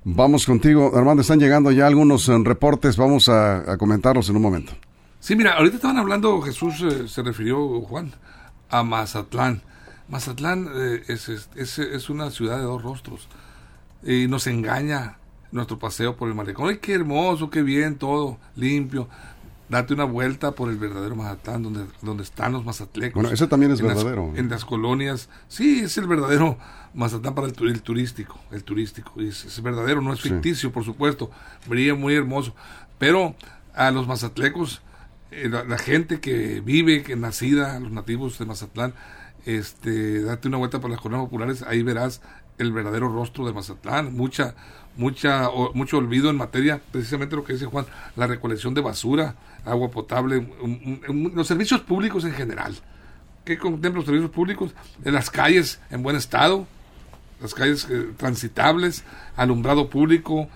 Vamos 0.05 0.47
contigo, 0.47 0.91
Armando, 0.95 1.21
están 1.21 1.39
llegando 1.39 1.71
ya 1.71 1.87
algunos 1.87 2.31
eh, 2.31 2.33
reportes, 2.43 2.97
vamos 2.97 3.29
a, 3.29 3.73
a 3.73 3.77
comentarlos 3.77 4.31
en 4.31 4.37
un 4.37 4.43
momento. 4.43 4.73
Sí, 5.21 5.35
mira, 5.37 5.55
ahorita 5.55 5.77
estaban 5.77 5.99
hablando, 5.99 6.41
Jesús 6.43 6.81
eh, 6.83 7.09
se 7.09 7.23
refirió, 7.23 7.81
Juan, 7.83 8.13
a 8.71 8.83
Mazatlán. 8.83 9.63
Mazatlán 10.09 10.69
eh, 10.73 11.03
es, 11.09 11.29
es, 11.29 11.79
es- 11.79 12.11
una 12.11 12.31
ciudad 12.31 12.59
de 12.59 12.63
dos 12.65 12.83
rostros. 12.83 13.29
Y 14.03 14.29
nos 14.29 14.47
engaña 14.47 15.19
nuestro 15.51 15.79
paseo 15.79 16.17
por 16.17 16.29
el 16.29 16.35
malecón. 16.35 16.69
¡Ay, 16.69 16.79
qué 16.79 16.95
hermoso, 16.95 17.51
qué 17.51 17.63
bien, 17.63 17.97
todo 17.97 18.39
limpio! 18.55 19.09
Date 19.69 19.95
una 19.95 20.05
vuelta 20.05 20.53
por 20.53 20.69
el 20.71 20.77
verdadero 20.77 21.17
Mazatlán, 21.17 21.65
donde, 21.65 21.87
donde 22.03 22.23
están 22.23 22.53
los 22.53 22.65
mazatlecos. 22.65 23.15
Bueno, 23.21 23.31
ese 23.35 23.49
también 23.49 23.73
es 23.73 23.81
En 23.81 23.89
las- 23.89 23.97
verdadero. 23.97 24.33
en 24.37 24.49
las 24.49 24.65
colonias. 24.65 25.29
Sí, 25.49 25.81
es 25.81 25.99
el 25.99 26.07
verdadero 26.07 26.57
Mazatlán 26.95 27.35
para 27.35 27.49
el, 27.49 27.53
tu- 27.53 27.65
el 27.65 27.83
turístico. 27.83 28.39
El 28.53 28.63
turístico. 28.63 29.21
Es, 29.21 29.45
es 29.45 29.61
verdadero, 29.61 30.01
no 30.03 30.13
es 30.13 30.21
Sí. 30.21 30.29
ficticio, 30.29 30.71
por 30.71 30.85
supuesto. 30.85 31.33
Brilla 31.67 31.97
muy 31.97 32.15
hermoso. 32.15 32.55
Pero 32.99 33.35
a 33.75 33.91
los 33.91 34.07
mazatlecos, 34.07 34.83
eh, 35.37 35.49
la, 35.49 35.79
gente 35.79 36.21
que 36.21 36.61
vive, 36.61 37.03
que 37.03 37.17
nacida, 37.17 37.79
los 37.81 37.93
nativos 37.93 38.39
de 38.39 38.47
Mazatlán, 38.47 38.95
este, 39.45 40.23
date 40.23 40.49
una 40.49 40.57
vuelta 40.57 40.81
por 40.81 40.91
las 40.91 41.01
colonias 41.01 41.27
populares, 41.29 41.63
ahí 41.63 41.83
verás 41.83 42.21
el 42.59 42.73
verdadero 42.73 43.09
rostro 43.09 43.47
de 43.47 43.53
Mazatlán, 43.53 44.15
mucha, 44.15 44.55
mucha, 44.97 45.49
o- 45.51 45.73
mucho 45.75 45.99
olvido 45.99 46.31
en 46.31 46.37
materia, 46.37 46.81
precisamente 46.91 47.37
lo 47.37 47.45
que 47.45 47.53
dice 47.53 47.67
Juan, 47.67 47.87
la 48.17 48.27
recolección 48.27 48.75
de 48.75 48.81
basura, 48.81 49.37
agua 49.65 49.91
potable, 49.91 50.47
los 51.35 51.47
servicios 51.47 51.81
públicos 51.83 52.25
en 52.25 52.33
general. 52.33 52.75
¿Qué 53.45 53.59
contempla 53.59 53.99
los 54.01 54.07
servicios 54.07 54.31
públicos? 54.31 54.73
En 55.05 55.15
las 55.15 55.31
calles 55.31 55.81
en 55.91 56.03
buen 56.03 56.17
estado, 56.17 56.67
las 57.41 57.55
calles 57.55 57.87
eh, 57.91 58.09
transitables, 58.17 59.05
alumbrado 59.37 59.89
público, 59.91 60.49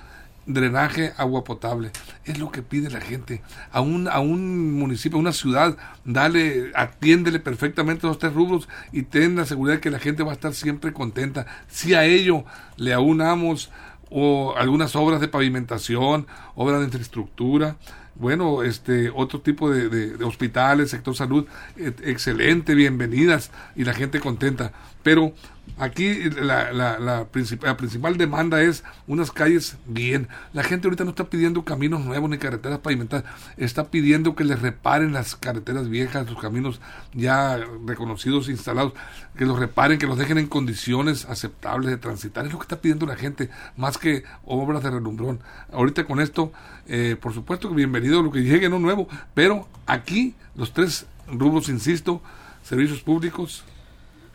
drenaje, 0.47 1.13
agua 1.17 1.45
potable. 1.45 1.91
Es 2.25 2.39
lo 2.39 2.51
que 2.51 2.63
pide 2.63 2.91
la 2.91 3.01
gente. 3.01 3.43
A 3.73 3.81
un, 3.81 4.09
a 4.09 4.21
un 4.21 4.73
municipio, 4.73 5.19
a 5.19 5.21
una 5.21 5.33
ciudad, 5.33 5.77
dale, 6.05 6.73
atiéndele 6.75 7.41
perfectamente 7.41 8.07
los 8.07 8.19
tres 8.19 8.33
rubros 8.33 8.69
y 8.93 9.03
ten 9.03 9.37
la 9.37 9.47
seguridad 9.47 9.77
de 9.77 9.81
que 9.81 9.91
la 9.91 9.99
gente 9.99 10.23
va 10.23 10.31
a 10.31 10.35
estar 10.35 10.55
siempre 10.55 10.93
contenta. 10.93 11.47
Si 11.69 11.95
a 11.95 12.05
ello 12.05 12.45
le 12.77 12.93
aunamos 12.93 13.71
o 14.11 14.55
algunas 14.57 14.97
obras 14.97 15.21
de 15.21 15.29
pavimentación, 15.29 16.27
obras 16.55 16.81
de 16.81 16.87
infraestructura, 16.87 17.77
bueno, 18.17 18.63
este, 18.63 19.11
otro 19.15 19.41
tipo 19.41 19.71
de, 19.71 19.89
de 19.89 20.25
hospitales, 20.25 20.91
sector 20.91 21.17
salud, 21.17 21.47
excelente, 21.77 22.75
bienvenidas 22.75 23.51
y 23.77 23.85
la 23.85 23.95
gente 23.95 24.21
contenta. 24.21 24.73
Pero 25.03 25.33
Aquí 25.81 26.29
la, 26.31 26.73
la, 26.73 27.25
principal 27.29 28.19
demanda 28.19 28.61
es 28.61 28.85
unas 29.07 29.31
calles 29.31 29.79
bien. 29.87 30.29
La 30.53 30.63
gente 30.63 30.87
ahorita 30.87 31.05
no 31.05 31.11
está 31.11 31.31
pidiendo 31.31 31.65
caminos 31.65 32.05
nuevos 32.05 32.29
ni 32.29 32.37
carreteras 32.37 32.81
pavimentadas, 32.81 33.25
está 33.57 33.85
pidiendo 33.85 34.35
que 34.35 34.45
les 34.45 34.61
reparen 34.61 35.15
las 35.15 35.37
carreteras 35.37 35.89
viejas, 35.89 36.29
los 36.29 36.39
caminos 36.39 36.83
ya 37.15 37.59
reconocidos, 37.87 38.51
instalados, 38.51 38.93
que 39.39 39.47
los 39.47 39.59
reparen, 39.59 39.99
que 39.99 40.07
los 40.07 40.19
dejen 40.19 40.37
en 40.37 40.49
condiciones 40.49 41.25
aceptables 41.25 41.89
de 41.89 41.97
transitar. 41.97 42.45
Es 42.45 42.53
lo 42.53 42.59
que 42.59 42.65
está 42.65 42.83
pidiendo 42.83 43.07
la 43.07 43.17
gente, 43.17 43.49
más 43.79 43.97
que 43.97 44.25
obras 44.45 44.83
de 44.83 44.91
relumbrón. 44.91 45.41
Ahorita 45.73 46.05
con 46.05 46.21
esto, 46.21 46.53
eh, 46.89 47.17
por 47.19 47.33
supuesto 47.33 47.71
que 47.71 47.75
bienvenido 47.75 48.23
lo 48.23 48.31
que 48.31 48.43
llegue 48.43 48.69
no 48.69 48.79
nuevo, 48.79 49.09
pero 49.33 49.67
aquí 49.87 50.35
los 50.57 50.75
tres 50.75 51.07
rubros, 51.27 51.71
insisto, 51.71 52.21
servicios 52.63 53.01
públicos, 53.01 53.65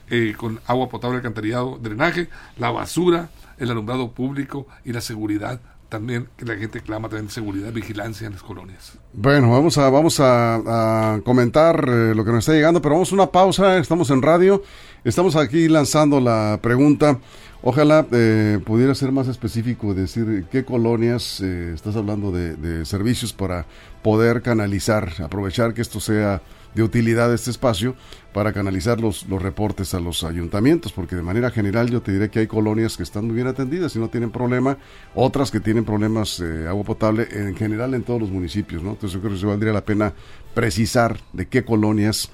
eh, 0.10 0.34
con 0.38 0.60
agua 0.68 0.90
potable, 0.90 1.18
alcantarillado, 1.18 1.78
drenaje, 1.82 2.30
la 2.58 2.72
basura, 2.72 3.30
el 3.58 3.72
alumbrado 3.72 4.12
público 4.12 4.68
y 4.84 4.94
la 4.94 5.02
seguridad 5.02 5.60
también 5.90 6.28
que 6.36 6.46
la 6.46 6.56
gente 6.56 6.82
clama 6.82 7.10
también 7.10 7.30
seguridad, 7.30 7.72
vigilancia 7.72 8.28
en 8.28 8.34
las 8.34 8.44
colonias. 8.44 8.94
Bueno, 9.14 9.52
vamos 9.52 9.78
a 9.78 9.90
vamos 9.90 10.20
a, 10.20 11.20
comentar 11.24 11.86
eh, 11.88 12.14
lo 12.16 12.26
que 12.26 12.32
nos 12.32 12.40
está 12.40 12.54
llegando, 12.54 12.82
pero 12.82 12.96
vamos 12.96 13.12
a 13.12 13.16
una 13.16 13.28
pausa. 13.28 13.78
Estamos 13.78 14.10
en 14.10 14.22
radio, 14.22 14.64
estamos 15.04 15.36
aquí 15.36 15.68
lanzando 15.68 16.20
la 16.20 16.60
pregunta. 16.62 17.20
Ojalá 17.68 18.06
eh, 18.12 18.60
pudiera 18.64 18.94
ser 18.94 19.12
más 19.12 19.28
específico, 19.28 19.96
decir 19.96 20.46
qué 20.52 20.64
colonias 20.64 21.42
estás 21.42 21.96
hablando 21.96 22.32
de, 22.32 22.56
de 22.56 22.86
servicios 22.86 23.34
para 23.34 23.66
poder 24.04 24.44
canalizar, 24.44 25.12
aprovechar 25.24 25.74
que 25.74 25.82
esto 25.82 26.00
sea 26.00 26.44
de 26.76 26.84
utilidad 26.84 27.34
este 27.34 27.50
espacio 27.50 27.96
para 28.34 28.54
canalizar 28.54 29.00
los, 29.00 29.28
los 29.28 29.42
reportes 29.42 29.96
a 29.96 30.00
los 30.00 30.24
ayuntamientos, 30.24 30.92
porque 30.92 31.16
de 31.16 31.24
manera 31.24 31.50
general 31.50 31.90
yo 31.90 32.02
te 32.02 32.12
diré 32.12 32.30
que 32.30 32.40
hay 32.40 32.48
colonias 32.48 32.98
que 32.98 33.04
están 33.04 33.26
muy 33.26 33.34
bien 33.34 33.48
atendidas 33.48 33.96
y 33.96 34.00
no 34.00 34.10
tienen 34.10 34.30
problema, 34.30 34.78
otras 35.16 35.50
que 35.50 35.60
tienen 35.60 35.86
problemas 35.86 36.38
de 36.38 36.68
agua 36.68 36.84
potable 36.84 37.28
en 37.32 37.56
general 37.56 37.94
en 37.94 38.04
todos 38.04 38.22
los 38.22 38.30
municipios, 38.30 38.84
¿no? 38.84 38.92
Entonces 38.92 39.14
yo 39.14 39.22
creo 39.22 39.40
que 39.40 39.46
valdría 39.46 39.74
la 39.74 39.86
pena 39.86 40.14
precisar 40.54 41.18
de 41.34 41.48
qué 41.48 41.64
colonias 41.64 42.30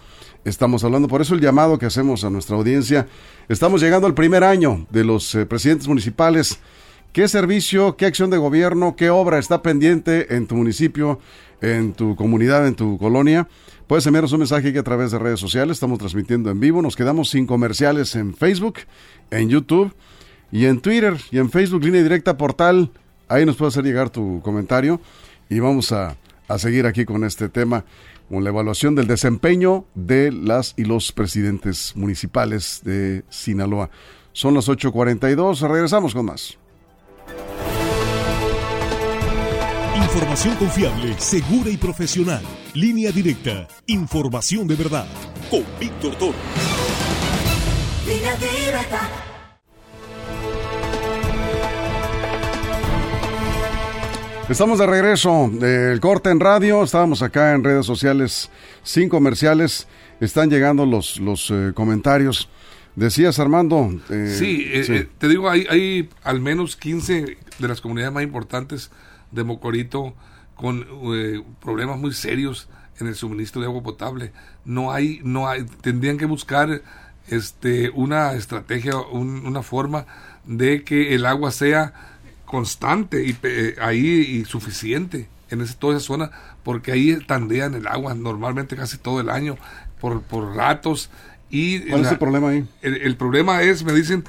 estamos 0.46 0.84
hablando. 0.84 1.08
Por 1.08 1.22
eso 1.22 1.36
el 1.36 1.42
llamado 1.42 1.78
que 1.78 1.86
hacemos 1.86 2.24
a 2.24 2.30
nuestra 2.30 2.56
audiencia, 2.56 3.08
estamos 3.50 3.82
llegando 3.82 4.08
al 4.08 4.14
primer 4.14 4.44
año 4.44 4.86
de 4.90 5.04
los 5.04 5.36
eh, 5.36 5.46
presidentes 5.46 5.88
municipales. 5.88 6.60
¿Qué 7.14 7.28
servicio, 7.28 7.98
qué 7.98 8.06
acción 8.06 8.30
de 8.30 8.38
gobierno, 8.38 8.96
qué 8.96 9.10
obra 9.10 9.38
está 9.38 9.62
pendiente 9.62 10.36
en 10.36 10.48
tu 10.48 10.56
municipio, 10.56 11.20
en 11.60 11.94
tu 11.94 12.16
comunidad, 12.16 12.66
en 12.68 12.76
tu 12.76 12.98
colonia? 12.98 13.48
Puedes 13.88 14.06
enviarnos 14.06 14.32
un 14.32 14.40
mensaje 14.40 14.70
aquí 14.70 14.78
a 14.78 14.84
través 14.84 15.12
de 15.12 15.20
redes 15.20 15.40
sociales. 15.40 15.76
Estamos 15.76 16.00
transmitiendo 16.00 16.50
en 16.50 16.62
vivo. 16.62 16.82
Nos 16.82 16.96
quedamos 16.96 17.30
sin 17.30 17.46
comerciales 17.46 18.16
en 18.16 18.34
Facebook, 18.34 18.76
en 19.30 19.50
YouTube 19.50 19.94
y 20.50 20.66
en 20.66 20.80
Twitter 20.80 21.18
y 21.32 21.40
en 21.40 21.52
Facebook, 21.52 21.84
línea 21.84 22.02
directa 22.02 22.38
portal. 22.38 22.92
Ahí 23.28 23.46
nos 23.46 23.58
puede 23.58 23.70
hacer 23.70 23.84
llegar 23.84 24.10
tu 24.10 24.42
comentario 24.42 25.02
y 25.50 25.60
vamos 25.60 25.92
a, 25.92 26.16
a 26.48 26.58
seguir 26.58 26.86
aquí 26.86 27.04
con 27.04 27.26
este 27.26 27.50
tema, 27.50 27.84
con 28.32 28.46
la 28.46 28.50
evaluación 28.50 28.96
del 28.96 29.08
desempeño 29.08 29.86
de 29.94 30.32
las 30.32 30.74
y 30.78 30.86
los 30.86 31.12
presidentes 31.12 31.94
municipales 31.98 32.80
de 32.86 33.26
Sinaloa. 33.30 33.90
Son 34.32 34.54
las 34.54 34.70
8.42. 34.70 35.68
Regresamos 35.68 36.14
con 36.14 36.28
más. 36.28 36.58
Información 39.98 40.56
confiable, 40.56 41.14
segura 41.20 41.70
y 41.70 41.76
profesional. 41.76 42.42
Línea 42.74 43.12
directa. 43.12 43.68
Información 43.88 44.66
de 44.66 44.76
verdad. 44.76 45.08
Con 45.50 45.66
Víctor 45.78 46.16
Toro. 46.16 46.36
Línea 48.08 48.36
directa. 48.38 49.31
Estamos 54.52 54.80
de 54.80 54.86
regreso 54.86 55.50
del 55.50 56.02
corte 56.02 56.30
en 56.30 56.42
radio. 56.42 56.84
Estábamos 56.84 57.22
acá 57.22 57.54
en 57.54 57.64
redes 57.64 57.86
sociales 57.86 58.50
sin 58.84 59.08
comerciales. 59.08 59.88
Están 60.20 60.50
llegando 60.50 60.86
los, 60.86 61.22
los 61.22 61.50
eh, 61.52 61.72
comentarios. 61.74 62.50
Decías, 62.98 63.40
Armando. 63.40 63.90
Eh, 64.10 64.36
sí, 64.38 64.66
eh, 64.70 65.08
te 65.18 65.30
digo, 65.30 65.50
hay, 65.50 65.66
hay 65.70 66.10
al 66.24 66.42
menos 66.42 66.76
15 66.76 67.38
de 67.60 67.68
las 67.70 67.80
comunidades 67.80 68.14
más 68.14 68.24
importantes 68.24 68.92
de 69.32 69.46
Mocorito 69.46 70.16
con 70.56 70.86
eh, 71.16 71.42
problemas 71.62 71.98
muy 71.98 72.12
serios 72.12 72.68
en 73.00 73.08
el 73.08 73.16
suministro 73.16 73.62
de 73.62 73.68
agua 73.68 73.82
potable. 73.82 74.34
No 74.66 74.92
hay, 74.92 75.22
no 75.24 75.48
hay, 75.48 75.64
tendrían 75.80 76.18
que 76.18 76.26
buscar 76.26 76.82
este 77.30 77.90
una 77.92 78.34
estrategia, 78.34 78.98
una 78.98 79.64
forma 79.64 80.06
de 80.44 80.84
que 80.84 81.16
el 81.16 81.26
agua 81.26 81.52
sea 81.52 82.11
constante 82.52 83.26
y 83.26 83.36
eh, 83.44 83.76
ahí 83.80 84.06
y 84.06 84.46
suficiente 84.46 85.30
en 85.50 85.62
ese, 85.62 85.74
toda 85.76 85.96
esa 85.96 86.06
zona, 86.06 86.32
porque 86.64 86.92
ahí 86.92 87.18
tandean 87.26 87.74
el 87.76 87.88
agua 87.88 88.14
normalmente 88.14 88.76
casi 88.76 88.98
todo 88.98 89.22
el 89.22 89.30
año 89.30 89.58
por, 90.02 90.22
por 90.22 90.54
ratos. 90.54 91.10
Y 91.50 91.80
¿Cuál 91.90 92.02
es 92.02 92.12
el 92.12 92.18
problema 92.18 92.50
ahí? 92.50 92.68
El, 92.82 93.16
problema 93.16 93.62
es, 93.62 93.84
me 93.86 93.94
dicen, 93.94 94.26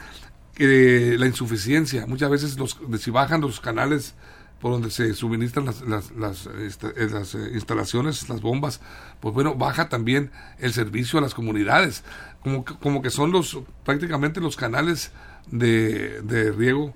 que 0.54 1.16
la 1.18 1.26
insuficiencia. 1.26 2.06
Muchas 2.06 2.30
veces 2.30 2.58
los, 2.58 2.78
si 3.00 3.10
bajan 3.10 3.40
los 3.40 3.60
canales 3.60 4.14
por 4.60 4.70
donde 4.70 4.90
se 4.90 5.12
suministran 5.14 5.66
las, 5.66 5.80
las, 5.82 6.12
las, 6.12 6.46
este, 6.46 6.88
eh, 6.88 7.08
eh, 7.10 7.50
instalaciones, 7.54 8.28
las 8.28 8.40
bombas, 8.40 8.80
pues 9.20 9.34
bueno, 9.34 9.56
baja 9.56 9.88
también 9.88 10.30
el 10.60 10.72
servicio 10.72 11.18
a 11.18 11.22
las 11.22 11.34
comunidades, 11.34 12.04
como, 12.44 12.64
como 12.64 13.02
que 13.02 13.10
son 13.10 13.32
los 13.32 13.58
prácticamente 13.84 14.40
los 14.40 14.54
canales 14.54 15.10
de, 15.50 16.22
de 16.22 16.52
riego 16.52 16.94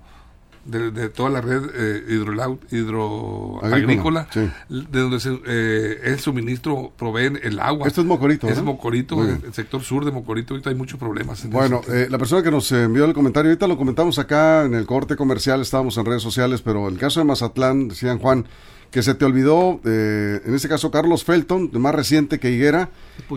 de, 0.66 1.08
toda 1.08 1.30
la 1.30 1.40
red 1.40 1.62
eh, 1.74 2.04
hidroagrícola, 2.70 4.28
de 4.68 5.00
donde 5.00 5.20
se, 5.20 5.38
eh, 5.46 6.00
el 6.04 6.18
suministro 6.18 6.92
proveen 6.96 7.38
el 7.42 7.60
agua. 7.60 7.86
Esto 7.86 8.00
es 8.00 8.06
Mocorito. 8.06 8.48
Es 8.48 8.62
Mocorito, 8.62 9.22
el, 9.22 9.52
sector 9.52 9.82
sur 9.82 10.04
de 10.04 10.10
Mocorito, 10.10 10.54
ahorita 10.54 10.70
hay 10.70 10.76
muchos 10.76 10.98
problemas. 10.98 11.48
bueno, 11.50 11.80
eh, 11.88 12.08
la 12.10 12.18
persona 12.18 12.42
que 12.42 12.50
nos 12.50 12.70
envió 12.72 13.04
el 13.04 13.14
comentario, 13.14 13.50
ahorita 13.50 13.66
lo 13.66 13.76
comentamos 13.76 14.18
acá 14.18 14.64
en 14.64 14.74
el 14.74 14.86
corte 14.86 15.16
comercial, 15.16 15.60
estábamos 15.60 15.96
en 15.96 16.04
redes 16.04 16.22
sociales, 16.22 16.62
pero 16.62 16.88
el 16.88 16.98
caso 16.98 17.20
de 17.20 17.26
Mazatlán, 17.26 17.88
decían 17.88 18.18
Juan, 18.18 18.46
que 18.90 19.02
se 19.02 19.14
te 19.14 19.24
olvidó, 19.24 19.80
eh, 19.84 20.40
en 20.44 20.54
este 20.54 20.68
caso 20.68 20.90
Carlos 20.90 21.24
Felton, 21.24 21.70
más 21.74 21.94
reciente 21.94 22.38
que 22.38 22.50
Higuera, 22.50 22.90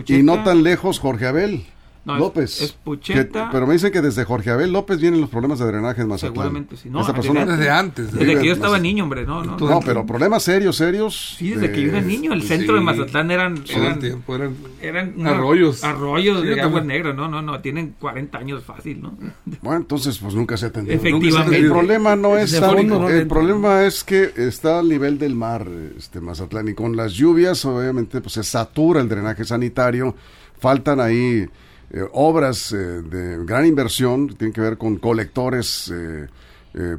y 0.06 0.22
no 0.22 0.42
tan 0.42 0.62
lejos 0.62 0.98
Jorge 0.98 1.26
Abel. 1.26 1.66
López. 2.04 2.62
Es, 2.62 2.72
Pucheta. 2.72 3.50
pero 3.52 3.66
me 3.66 3.74
dicen 3.74 3.92
que 3.92 4.00
desde 4.00 4.24
Jorge 4.24 4.50
Abel 4.50 4.72
López 4.72 5.00
vienen 5.00 5.20
los 5.20 5.28
problemas 5.28 5.58
de 5.58 5.66
drenaje 5.66 6.00
en 6.00 6.08
Mazatlán. 6.08 6.32
Seguramente 6.32 6.76
sí. 6.76 6.88
No, 6.88 7.06
persona, 7.06 7.44
desde, 7.44 7.70
antes. 7.70 8.12
Desde, 8.12 8.38
que 8.38 8.46
yo 8.46 8.52
estaba 8.52 8.78
niño, 8.78 9.04
hombre. 9.04 9.26
No, 9.26 9.44
no, 9.44 9.56
no, 9.58 9.80
pero 9.80 10.06
problemas 10.06 10.42
serios, 10.42 10.76
serios. 10.76 11.36
Sí, 11.38 11.50
desde 11.50 11.72
que 11.72 11.82
yo 11.82 11.88
era 11.90 12.00
niño. 12.00 12.32
El 12.32 12.42
centro 12.42 12.74
de 12.74 12.80
Mazatlán 12.80 13.30
eran. 13.30 13.62
Eran, 13.68 14.00
eran, 14.26 14.56
eran 14.80 15.26
arroyos. 15.26 15.84
Arroyos 15.84 16.42
de 16.42 16.60
agua 16.60 16.80
negra. 16.80 17.12
No, 17.12 17.28
no, 17.28 17.42
no. 17.42 17.60
Tienen 17.60 17.94
40 18.00 18.38
años 18.38 18.64
fácil, 18.64 19.02
¿no? 19.02 19.16
Bueno, 19.62 19.80
entonces, 19.80 20.18
pues 20.18 20.34
nunca 20.34 20.56
se 20.56 20.66
atendió. 20.66 20.94
Efectivamente. 20.94 21.56
El 21.56 21.68
problema 21.68 22.16
no 22.16 22.36
es. 22.38 22.52
el 22.54 23.26
problema 23.26 23.84
es 23.84 24.04
que 24.04 24.32
está 24.36 24.78
al 24.78 24.88
nivel 24.88 25.18
del 25.18 25.34
mar, 25.34 25.66
este 25.98 26.20
Mazatlán. 26.20 26.68
Y 26.68 26.74
con 26.74 26.96
las 26.96 27.12
lluvias, 27.12 27.64
obviamente, 27.64 28.20
pues 28.20 28.34
se 28.34 28.42
satura 28.42 29.00
el 29.00 29.08
drenaje 29.08 29.44
sanitario. 29.44 30.14
Faltan 30.58 31.00
ahí 31.00 31.46
eh, 31.92 32.04
obras 32.12 32.72
eh, 32.72 32.76
de 32.76 33.44
gran 33.44 33.66
inversión, 33.66 34.28
tienen 34.28 34.52
que 34.52 34.60
ver 34.60 34.78
con 34.78 34.96
colectores 34.96 35.92
eh, 35.92 36.28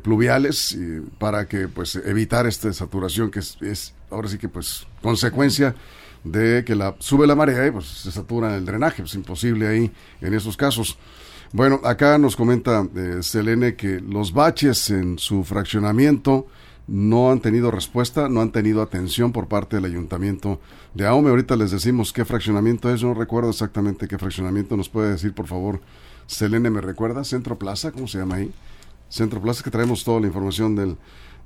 pluviales 0.03 0.77
para 1.17 1.47
que 1.47 1.69
pues 1.69 1.95
evitar 1.95 2.45
esta 2.45 2.73
saturación 2.73 3.31
que 3.31 3.39
es, 3.39 3.93
ahora 4.09 4.27
sí 4.27 4.37
que 4.37 4.49
pues 4.49 4.85
consecuencia 5.01 5.73
de 6.25 6.65
que 6.65 6.75
la 6.75 6.93
sube 6.99 7.25
la 7.25 7.35
marea 7.35 7.65
y 7.67 7.71
pues 7.71 7.85
se 7.85 8.11
satura 8.11 8.57
el 8.57 8.65
drenaje, 8.65 9.03
es 9.03 9.15
imposible 9.15 9.69
ahí 9.69 9.89
en 10.19 10.33
esos 10.33 10.57
casos. 10.57 10.97
Bueno, 11.53 11.79
acá 11.85 12.17
nos 12.17 12.35
comenta 12.35 12.85
Selene 13.21 13.75
que 13.75 14.01
los 14.01 14.33
baches 14.33 14.89
en 14.89 15.17
su 15.17 15.45
fraccionamiento 15.45 16.47
no 16.91 17.31
han 17.31 17.39
tenido 17.39 17.71
respuesta, 17.71 18.27
no 18.27 18.41
han 18.41 18.51
tenido 18.51 18.81
atención 18.81 19.31
por 19.31 19.47
parte 19.47 19.77
del 19.77 19.85
ayuntamiento 19.85 20.59
de 20.93 21.07
Aume. 21.07 21.29
Ahorita 21.29 21.55
les 21.55 21.71
decimos 21.71 22.11
qué 22.11 22.25
fraccionamiento 22.25 22.93
es, 22.93 23.01
no 23.01 23.13
recuerdo 23.13 23.49
exactamente 23.49 24.09
qué 24.09 24.17
fraccionamiento 24.17 24.75
nos 24.75 24.89
puede 24.89 25.11
decir, 25.11 25.33
por 25.33 25.47
favor. 25.47 25.79
Selene, 26.27 26.69
¿me 26.69 26.81
recuerda? 26.81 27.23
Centro 27.23 27.57
Plaza, 27.57 27.93
¿cómo 27.93 28.09
se 28.09 28.17
llama 28.17 28.35
ahí? 28.35 28.51
Centro 29.07 29.41
Plaza, 29.41 29.63
que 29.63 29.71
traemos 29.71 30.03
toda 30.03 30.19
la 30.19 30.27
información 30.27 30.75
del, 30.75 30.97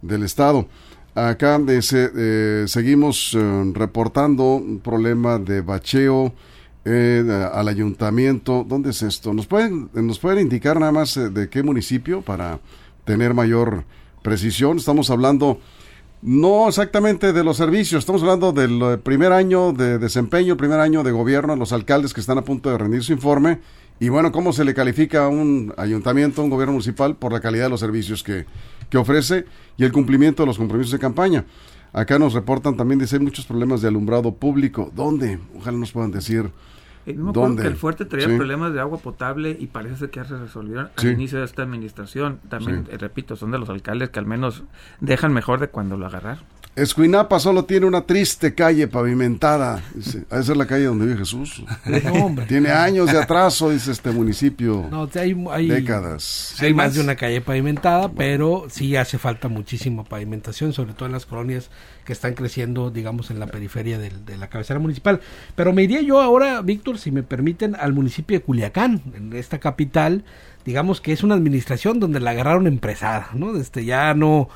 del 0.02 0.24
estado. 0.24 0.68
Acá 1.14 1.60
dice, 1.60 2.10
eh, 2.16 2.66
seguimos 2.68 3.36
eh, 3.36 3.72
reportando 3.76 4.56
un 4.56 4.80
problema 4.80 5.38
de 5.38 5.62
bacheo 5.62 6.34
eh, 6.86 7.24
al 7.54 7.68
ayuntamiento. 7.68 8.66
¿Dónde 8.68 8.90
es 8.90 9.04
esto? 9.04 9.32
¿Nos 9.32 9.46
pueden, 9.46 9.92
¿Nos 9.94 10.18
pueden 10.18 10.40
indicar 10.40 10.80
nada 10.80 10.92
más 10.92 11.16
eh, 11.18 11.30
de 11.30 11.50
qué 11.50 11.62
municipio 11.62 12.24
para 12.24 12.60
tener 13.06 13.36
mayor 13.36 13.86
precisión? 14.26 14.78
Estamos 14.78 15.12
hablando 15.12 15.60
no 16.24 16.68
exactamente 16.68 17.32
de 17.32 17.44
los 17.44 17.58
servicios, 17.58 18.00
estamos 18.00 18.24
hablando 18.24 18.52
del 18.52 18.82
eh, 18.82 18.98
primer 18.98 19.32
año 19.32 19.72
de 19.72 20.00
desempeño, 20.00 20.54
el 20.54 20.58
primer 20.58 20.80
año 20.80 21.04
de 21.04 21.12
gobierno, 21.12 21.56
los 21.56 21.72
alcaldes 21.72 22.12
que 22.12 22.22
están 22.22 22.40
a 22.40 22.42
punto 22.42 22.72
de 22.72 22.78
rendir 22.80 23.04
su 23.04 23.14
informe 23.14 23.60
y 24.00 24.10
bueno, 24.10 24.32
cómo 24.32 24.52
se 24.52 24.66
le 24.66 24.74
califica 24.74 25.26
a 25.26 25.28
un 25.28 25.72
ayuntamiento, 25.78 26.42
a 26.42 26.44
un 26.44 26.50
gobierno 26.50 26.74
municipal 26.74 27.16
por 27.16 27.32
la 27.32 27.40
calidad 27.40 27.66
de 27.66 27.70
los 27.70 27.80
servicios 27.80 28.24
que, 28.24 28.46
que 28.90 28.98
ofrece 28.98 29.46
y 29.78 29.84
el 29.84 29.92
cumplimiento 29.92 30.42
de 30.42 30.48
los 30.48 30.58
compromisos 30.58 30.92
de 30.92 31.00
campaña. 31.00 31.46
Acá 31.94 32.18
nos 32.18 32.34
reportan 32.34 32.76
también, 32.76 33.00
dice, 33.00 33.18
hay 33.18 33.22
muchos 33.22 33.46
problemas 33.46 33.82
de 33.82 33.90
alumbrado 33.90 34.34
público. 34.34 34.92
¿Dónde? 34.94 35.40
Ojalá 35.56 35.78
nos 35.78 35.92
puedan 35.92 36.12
decir. 36.12 36.52
Eh, 37.06 37.14
me 37.14 37.30
acuerdo 37.30 37.42
¿Dónde? 37.42 37.62
que 37.62 37.68
el 37.68 37.76
fuerte 37.76 38.06
traía 38.06 38.28
Sí. 38.28 38.36
problemas 38.36 38.74
de 38.74 38.80
agua 38.80 38.98
potable 38.98 39.56
y 39.60 39.68
parece 39.68 40.10
que 40.10 40.20
ya 40.20 40.26
se 40.26 40.38
resolvieron 40.38 40.90
Sí. 40.98 41.08
al 41.08 41.14
inicio 41.14 41.38
de 41.40 41.46
esta 41.46 41.62
administración. 41.62 42.40
También, 42.50 42.86
Sí. 42.86 42.92
eh, 42.94 42.98
repito, 42.98 43.36
son 43.36 43.52
de 43.52 43.60
los 43.60 43.70
alcaldes 43.70 44.10
que 44.10 44.20
al 44.20 44.26
menos 44.26 44.64
dejan 45.02 45.32
mejor 45.34 45.60
de 45.60 45.68
cuando 45.68 45.98
lo 45.98 46.08
agarraron. 46.08 46.44
Escuinapa 46.76 47.40
solo 47.40 47.64
tiene 47.64 47.86
una 47.86 48.02
triste 48.02 48.54
calle 48.54 48.90
pavimentada. 48.90 49.82
Dice, 49.94 50.26
¿Ha 50.30 50.38
de 50.38 50.44
ser 50.44 50.58
la 50.58 50.66
calle 50.66 50.84
donde 50.84 51.06
vive 51.06 51.20
Jesús? 51.20 51.64
No. 51.86 52.36
Tiene 52.48 52.70
años 52.72 53.12
de 53.12 53.18
atraso, 53.18 53.70
dice 53.70 53.92
este 53.92 54.12
municipio. 54.12 54.86
No, 54.92 55.10
hay, 55.16 55.46
hay, 55.52 55.68
décadas. 55.68 56.56
hay 56.60 56.74
más 56.74 56.94
de 56.94 57.00
una 57.00 57.16
calle 57.16 57.40
pavimentada, 57.40 58.12
pero 58.12 58.66
sí 58.70 58.96
hace 58.98 59.18
falta 59.18 59.48
muchísima 59.48 60.04
pavimentación, 60.04 60.74
sobre 60.74 60.94
todo 60.94 61.06
en 61.06 61.14
las 61.14 61.26
colonias 61.26 61.70
que 62.04 62.12
están 62.12 62.34
creciendo, 62.34 62.92
digamos, 62.92 63.32
en 63.32 63.40
la 63.40 63.48
periferia 63.48 63.98
de 63.98 64.38
la 64.38 64.50
cabecera 64.50 64.80
municipal. 64.80 65.22
Pero 65.56 65.72
me 65.72 65.84
iría 65.84 66.02
yo 66.02 66.22
ahora, 66.22 66.62
Víctor, 66.62 66.98
si 66.98 67.10
me 67.12 67.24
permiten, 67.24 67.76
al 67.76 67.94
municipio 67.94 68.38
de 68.38 68.44
Culiacán, 68.44 69.02
en 69.16 69.32
esta 69.34 69.60
capital, 69.60 70.26
digamos 70.66 71.00
que 71.00 71.14
es 71.14 71.24
una 71.24 71.36
administración 71.36 72.02
donde 72.02 72.20
la 72.20 72.32
agarraron 72.32 72.68
empresada, 72.68 73.30
¿no? 73.34 73.56
Este, 73.56 73.86
ya 73.86 74.14
no 74.14 74.50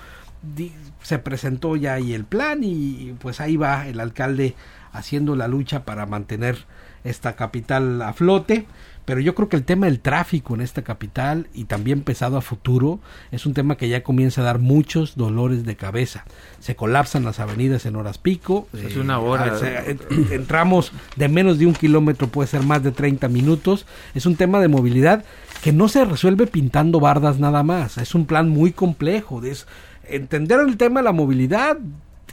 se 1.01 1.19
presentó 1.19 1.75
ya 1.75 1.93
ahí 1.93 2.13
el 2.13 2.25
plan 2.25 2.59
y 2.63 3.13
pues 3.19 3.39
ahí 3.41 3.57
va 3.57 3.87
el 3.87 3.99
alcalde 3.99 4.55
haciendo 4.91 5.35
la 5.35 5.47
lucha 5.47 5.83
para 5.85 6.05
mantener 6.05 6.65
esta 7.03 7.35
capital 7.35 8.01
a 8.01 8.13
flote. 8.13 8.65
Pero 9.05 9.21
yo 9.21 9.33
creo 9.33 9.49
que 9.49 9.55
el 9.55 9.63
tema 9.63 9.87
del 9.87 10.01
tráfico 10.01 10.53
en 10.53 10.61
esta 10.61 10.83
capital 10.83 11.47
y 11.55 11.63
también 11.63 12.01
pesado 12.03 12.37
a 12.37 12.41
futuro 12.41 12.99
es 13.31 13.47
un 13.47 13.55
tema 13.55 13.75
que 13.75 13.89
ya 13.89 14.03
comienza 14.03 14.41
a 14.41 14.43
dar 14.43 14.59
muchos 14.59 15.15
dolores 15.15 15.65
de 15.65 15.75
cabeza. 15.75 16.25
Se 16.59 16.75
colapsan 16.75 17.23
las 17.25 17.39
avenidas 17.39 17.87
en 17.87 17.95
horas 17.95 18.19
pico. 18.19 18.67
Es 18.71 18.95
una 18.97 19.17
hora. 19.17 19.53
ah, 19.55 19.57
se- 19.57 19.91
en- 19.91 19.99
en 20.31 20.45
tramos 20.45 20.91
de 21.15 21.27
menos 21.27 21.57
de 21.57 21.65
un 21.65 21.73
kilómetro 21.73 22.27
puede 22.27 22.49
ser 22.49 22.61
más 22.61 22.83
de 22.83 22.91
30 22.91 23.29
minutos. 23.29 23.87
Es 24.13 24.27
un 24.27 24.35
tema 24.35 24.59
de 24.59 24.67
movilidad 24.67 25.23
que 25.63 25.73
no 25.73 25.87
se 25.89 26.05
resuelve 26.05 26.45
pintando 26.45 26.99
bardas 26.99 27.39
nada 27.39 27.63
más. 27.63 27.97
Es 27.97 28.13
un 28.13 28.27
plan 28.27 28.47
muy 28.49 28.73
complejo. 28.73 29.43
Es, 29.43 29.65
entender 30.09 30.59
el 30.59 30.77
tema 30.77 30.99
de 30.99 31.05
la 31.05 31.11
movilidad 31.11 31.77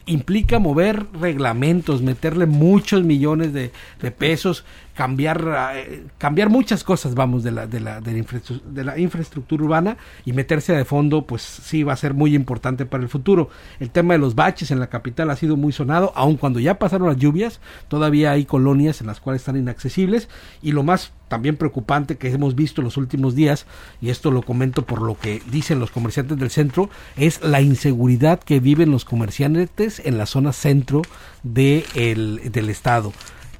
implica 0.06 0.58
mover 0.58 1.06
reglamentos, 1.20 2.02
meterle 2.02 2.46
muchos 2.46 3.02
millones 3.02 3.52
de, 3.52 3.72
de 4.00 4.10
pesos, 4.10 4.64
cambiar 4.96 5.72
eh, 5.74 6.06
cambiar 6.18 6.48
muchas 6.48 6.82
cosas, 6.82 7.14
vamos, 7.14 7.44
de 7.44 7.52
la, 7.52 7.66
de, 7.66 7.80
la, 7.80 8.00
de, 8.00 8.12
la 8.12 8.18
infraestru- 8.18 8.62
de 8.62 8.82
la 8.82 8.98
infraestructura 8.98 9.62
urbana 9.64 9.96
y 10.24 10.32
meterse 10.32 10.72
de 10.72 10.84
fondo, 10.84 11.26
pues 11.26 11.42
sí 11.42 11.82
va 11.82 11.92
a 11.92 11.96
ser 11.96 12.14
muy 12.14 12.34
importante 12.34 12.86
para 12.86 13.02
el 13.02 13.08
futuro. 13.08 13.50
El 13.78 13.90
tema 13.90 14.14
de 14.14 14.18
los 14.18 14.34
baches 14.34 14.70
en 14.70 14.80
la 14.80 14.88
capital 14.88 15.30
ha 15.30 15.36
sido 15.36 15.56
muy 15.56 15.72
sonado, 15.72 16.12
aun 16.16 16.36
cuando 16.36 16.58
ya 16.60 16.78
pasaron 16.78 17.08
las 17.08 17.18
lluvias, 17.18 17.60
todavía 17.88 18.30
hay 18.32 18.46
colonias 18.46 19.00
en 19.00 19.06
las 19.06 19.20
cuales 19.20 19.42
están 19.42 19.56
inaccesibles 19.56 20.28
y 20.62 20.72
lo 20.72 20.82
más 20.82 21.12
también 21.28 21.56
preocupante 21.56 22.16
que 22.16 22.30
hemos 22.30 22.54
visto 22.54 22.80
en 22.80 22.84
los 22.86 22.96
últimos 22.96 23.34
días, 23.34 23.66
y 24.00 24.10
esto 24.10 24.30
lo 24.30 24.42
comento 24.42 24.82
por 24.86 25.02
lo 25.02 25.18
que 25.18 25.42
dicen 25.50 25.80
los 25.80 25.90
comerciantes 25.90 26.38
del 26.38 26.50
centro, 26.50 26.88
es 27.16 27.42
la 27.42 27.60
inseguridad 27.60 28.38
que 28.38 28.60
viven 28.60 28.92
los 28.92 29.04
comerciantes 29.04 30.00
en 30.04 30.18
la 30.18 30.26
zona 30.26 30.52
centro 30.52 31.02
de 31.42 31.84
el- 31.94 32.40
del 32.52 32.70
estado. 32.70 33.12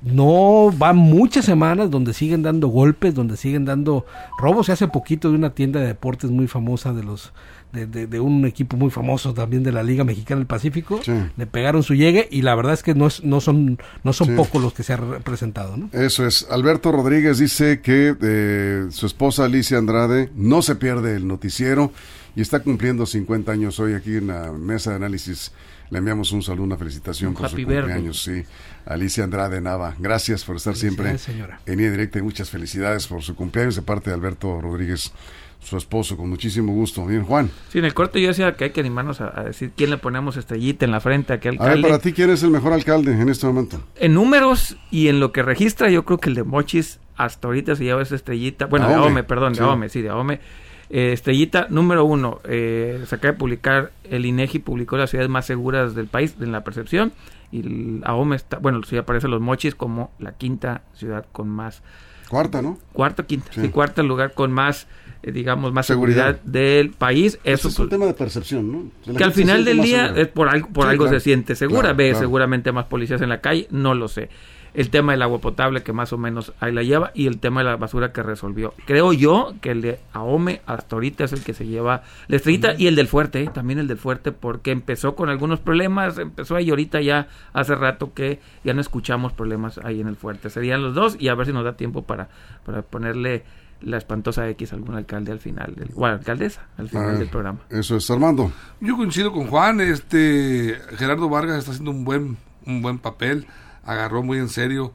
No 0.06 0.70
van 0.76 0.96
muchas 0.96 1.44
semanas 1.44 1.90
donde 1.90 2.14
siguen 2.14 2.42
dando 2.42 2.68
golpes, 2.68 3.14
donde 3.14 3.36
siguen 3.36 3.64
dando 3.64 4.06
robos. 4.38 4.68
Y 4.68 4.72
hace 4.72 4.86
poquito 4.88 5.30
de 5.30 5.36
una 5.36 5.50
tienda 5.50 5.80
de 5.80 5.86
deportes 5.88 6.30
muy 6.30 6.46
famosa 6.46 6.92
de 6.92 7.02
los 7.02 7.32
de, 7.72 7.86
de- 7.86 8.06
de 8.06 8.20
un 8.20 8.46
equipo 8.46 8.76
muy 8.76 8.90
famoso 8.90 9.34
también 9.34 9.62
de 9.62 9.72
la 9.72 9.82
Liga 9.82 10.04
Mexicana 10.04 10.38
del 10.38 10.46
Pacífico, 10.46 11.00
Sí. 11.02 11.12
le 11.36 11.46
pegaron 11.46 11.82
su 11.82 11.94
llegue 11.94 12.26
y 12.30 12.40
la 12.42 12.54
verdad 12.54 12.72
es 12.72 12.82
que 12.82 12.94
no, 12.94 13.08
es- 13.08 13.22
no 13.24 13.40
son 13.40 13.78
no 14.04 14.12
son 14.14 14.28
Sí. 14.28 14.32
pocos 14.34 14.62
los 14.62 14.72
que 14.72 14.82
se 14.84 14.92
han 14.94 15.10
representado, 15.10 15.76
¿no? 15.76 15.90
Eso 15.92 16.24
es. 16.24 16.46
Alberto 16.50 16.90
Rodríguez 16.92 17.38
dice 17.38 17.80
que 17.82 18.16
eh, 18.22 18.86
su 18.90 19.04
esposa 19.06 19.44
Alicia 19.44 19.76
Andrade 19.76 20.30
no 20.36 20.62
se 20.62 20.76
pierde 20.76 21.16
el 21.16 21.26
noticiero 21.26 21.90
y 22.36 22.40
está 22.40 22.60
cumpliendo 22.60 23.04
50 23.04 23.52
años 23.52 23.78
hoy 23.80 23.92
aquí 23.94 24.16
en 24.16 24.28
la 24.28 24.52
mesa 24.52 24.90
de 24.90 24.96
análisis. 24.96 25.52
Le 25.90 25.98
enviamos 25.98 26.32
un 26.32 26.42
saludo, 26.42 26.64
una 26.64 26.76
felicitación 26.76 27.30
Un 27.30 27.34
por 27.36 27.48
su 27.48 27.56
cumpleaños. 27.56 28.22
Sí, 28.22 28.42
Alicia 28.86 29.24
Andrade 29.24 29.60
Nava. 29.60 29.94
Gracias 29.98 30.44
por 30.44 30.56
estar 30.56 30.74
siempre 30.76 31.16
señora. 31.18 31.60
en 31.66 31.76
Línea 31.78 31.90
Directa 31.92 32.18
y 32.18 32.22
muchas 32.22 32.50
felicidades 32.50 33.06
por 33.06 33.22
su 33.22 33.34
cumpleaños 33.36 33.76
de 33.76 33.82
parte 33.82 34.10
de 34.10 34.14
Alberto 34.14 34.60
Rodríguez, 34.60 35.12
su 35.60 35.76
esposo, 35.76 36.16
con 36.16 36.28
muchísimo 36.28 36.72
gusto. 36.72 37.06
Bien, 37.06 37.22
Juan. 37.24 37.50
Sí, 37.70 37.78
en 37.78 37.84
el 37.84 37.94
corte 37.94 38.20
yo 38.20 38.28
decía 38.28 38.54
que 38.56 38.64
hay 38.64 38.70
que 38.70 38.80
animarnos 38.80 39.20
a, 39.20 39.40
a 39.40 39.44
decir 39.44 39.72
quién 39.76 39.90
le 39.90 39.98
ponemos 39.98 40.36
estrellita 40.36 40.84
en 40.84 40.90
la 40.90 41.00
frente 41.00 41.32
a 41.32 41.40
qué 41.40 41.48
A 41.48 41.52
ver, 41.52 41.60
alcalde. 41.62 41.82
para 41.88 41.98
ti, 42.00 42.12
¿quién 42.12 42.30
es 42.30 42.42
el 42.42 42.50
mejor 42.50 42.72
alcalde 42.72 43.12
en 43.12 43.28
este 43.28 43.46
momento? 43.46 43.80
En 43.96 44.14
números 44.14 44.76
y 44.90 45.08
en 45.08 45.20
lo 45.20 45.32
que 45.32 45.42
registra, 45.42 45.88
yo 45.90 46.04
creo 46.04 46.18
que 46.18 46.28
el 46.30 46.34
de 46.34 46.42
Mochis 46.44 46.98
hasta 47.16 47.48
ahorita 47.48 47.74
se 47.76 47.84
lleva 47.84 48.02
esa 48.02 48.14
estrellita. 48.16 48.66
Bueno, 48.66 48.86
de 48.88 48.94
Ahome. 48.94 49.06
Ahome, 49.06 49.24
perdón, 49.24 49.52
de 49.54 49.58
Sí. 49.58 49.64
Ahome, 49.64 49.88
sí, 49.88 50.02
de 50.02 50.08
Ahome. 50.10 50.40
Eh, 50.88 51.12
estrellita 51.12 51.66
número 51.68 52.04
uno, 52.04 52.40
eh, 52.44 53.02
se 53.06 53.14
acaba 53.16 53.32
de 53.32 53.38
publicar, 53.38 53.90
el 54.04 54.24
INEGI 54.24 54.60
publicó 54.60 54.96
las 54.96 55.10
ciudades 55.10 55.28
más 55.28 55.44
seguras 55.46 55.94
del 55.94 56.06
país 56.06 56.36
en 56.40 56.52
la 56.52 56.62
percepción 56.62 57.12
y 57.50 57.60
el 57.60 58.02
está, 58.34 58.58
bueno, 58.58 58.80
sí 58.84 58.96
aparecen 58.96 59.30
los 59.30 59.40
Mochis 59.40 59.74
como 59.74 60.10
la 60.18 60.32
quinta 60.32 60.82
ciudad 60.94 61.26
con 61.32 61.48
más, 61.48 61.82
Cuarta, 62.28 62.60
¿no? 62.62 62.78
cuarto, 62.92 63.24
quinta, 63.26 63.52
Sí. 63.52 63.60
sí, 63.62 63.68
cuarto 63.68 64.02
lugar 64.02 64.34
con 64.34 64.52
más, 64.52 64.88
eh, 65.22 65.30
digamos, 65.32 65.72
más 65.72 65.86
Seguridad. 65.86 66.36
seguridad, 66.36 66.42
del 66.44 66.90
país. 66.90 67.38
Eso 67.44 67.68
es 67.68 67.78
un 67.78 67.88
tema 67.88 68.06
de 68.06 68.14
percepción, 68.14 68.72
¿no? 69.04 69.14
Que 69.16 69.22
al 69.24 69.32
final 69.32 69.64
del 69.64 69.80
día 69.80 70.06
segura. 70.06 70.22
es 70.22 70.28
por 70.28 70.48
algo, 70.48 70.68
por 70.70 70.84
Sí, 70.86 70.90
algo 70.90 71.04
claro. 71.04 71.18
se 71.20 71.24
siente 71.24 71.54
segura, 71.54 71.80
Claro, 71.82 71.96
ve 71.96 72.04
claro. 72.10 72.18
seguramente 72.24 72.72
más 72.72 72.86
policías 72.86 73.20
en 73.22 73.28
la 73.28 73.40
calle, 73.40 73.68
no 73.70 73.94
lo 73.94 74.08
sé. 74.08 74.28
El 74.76 74.90
tema 74.90 75.12
del 75.12 75.22
agua 75.22 75.40
potable 75.40 75.82
que 75.82 75.92
más 75.92 76.12
o 76.12 76.18
menos 76.18 76.52
ahí 76.60 76.70
la 76.70 76.82
lleva 76.82 77.10
y 77.14 77.26
el 77.26 77.40
tema 77.40 77.62
de 77.62 77.70
la 77.70 77.76
basura 77.76 78.12
que 78.12 78.22
resolvió. 78.22 78.74
Creo 78.86 79.12
yo 79.12 79.54
que 79.60 79.70
el 79.70 79.80
de 79.80 79.98
Ahome 80.12 80.60
hasta 80.66 80.96
ahorita 80.96 81.24
es 81.24 81.32
el 81.32 81.42
que 81.42 81.54
se 81.54 81.66
lleva 81.66 82.02
la 82.28 82.36
estrellita 82.36 82.74
y 82.76 82.86
el 82.86 82.94
del 82.94 83.08
fuerte, 83.08 83.42
¿eh? 83.42 83.50
también 83.52 83.78
el 83.78 83.88
del 83.88 83.96
fuerte 83.96 84.32
porque 84.32 84.70
empezó 84.70 85.16
con 85.16 85.30
algunos 85.30 85.60
problemas, 85.60 86.18
empezó 86.18 86.56
ahí 86.56 86.70
ahorita 86.70 87.00
ya 87.00 87.26
hace 87.52 87.74
rato 87.74 88.12
que 88.12 88.38
ya 88.64 88.74
no 88.74 88.80
escuchamos 88.80 89.32
problemas 89.32 89.78
ahí 89.82 90.00
en 90.00 90.08
el 90.08 90.16
fuerte. 90.16 90.50
Serían 90.50 90.82
los 90.82 90.94
dos 90.94 91.16
y 91.18 91.28
a 91.28 91.34
ver 91.34 91.46
si 91.46 91.52
nos 91.52 91.64
da 91.64 91.76
tiempo 91.76 92.02
para, 92.02 92.28
para 92.64 92.82
ponerle 92.82 93.44
la 93.80 93.96
espantosa 93.96 94.48
X 94.50 94.72
a 94.72 94.76
algún 94.76 94.94
alcalde 94.94 95.32
al 95.32 95.38
final, 95.38 95.74
del, 95.74 95.90
o 95.94 96.06
alcaldesa 96.06 96.66
al 96.76 96.88
final 96.88 97.14
Ah, 97.14 97.18
del 97.18 97.28
programa. 97.28 97.60
Eso 97.70 97.96
es, 97.96 98.10
Armando. 98.10 98.52
Yo 98.80 98.96
coincido 98.96 99.32
con 99.32 99.46
Juan, 99.46 99.80
este 99.80 100.78
Gerardo 100.96 101.28
Vargas 101.28 101.58
está 101.58 101.70
haciendo 101.72 101.90
un 101.90 102.04
buen 102.04 102.36
un 102.66 102.82
buen 102.82 102.98
papel, 102.98 103.46
agarró 103.86 104.22
muy 104.22 104.38
en 104.38 104.48
serio 104.48 104.92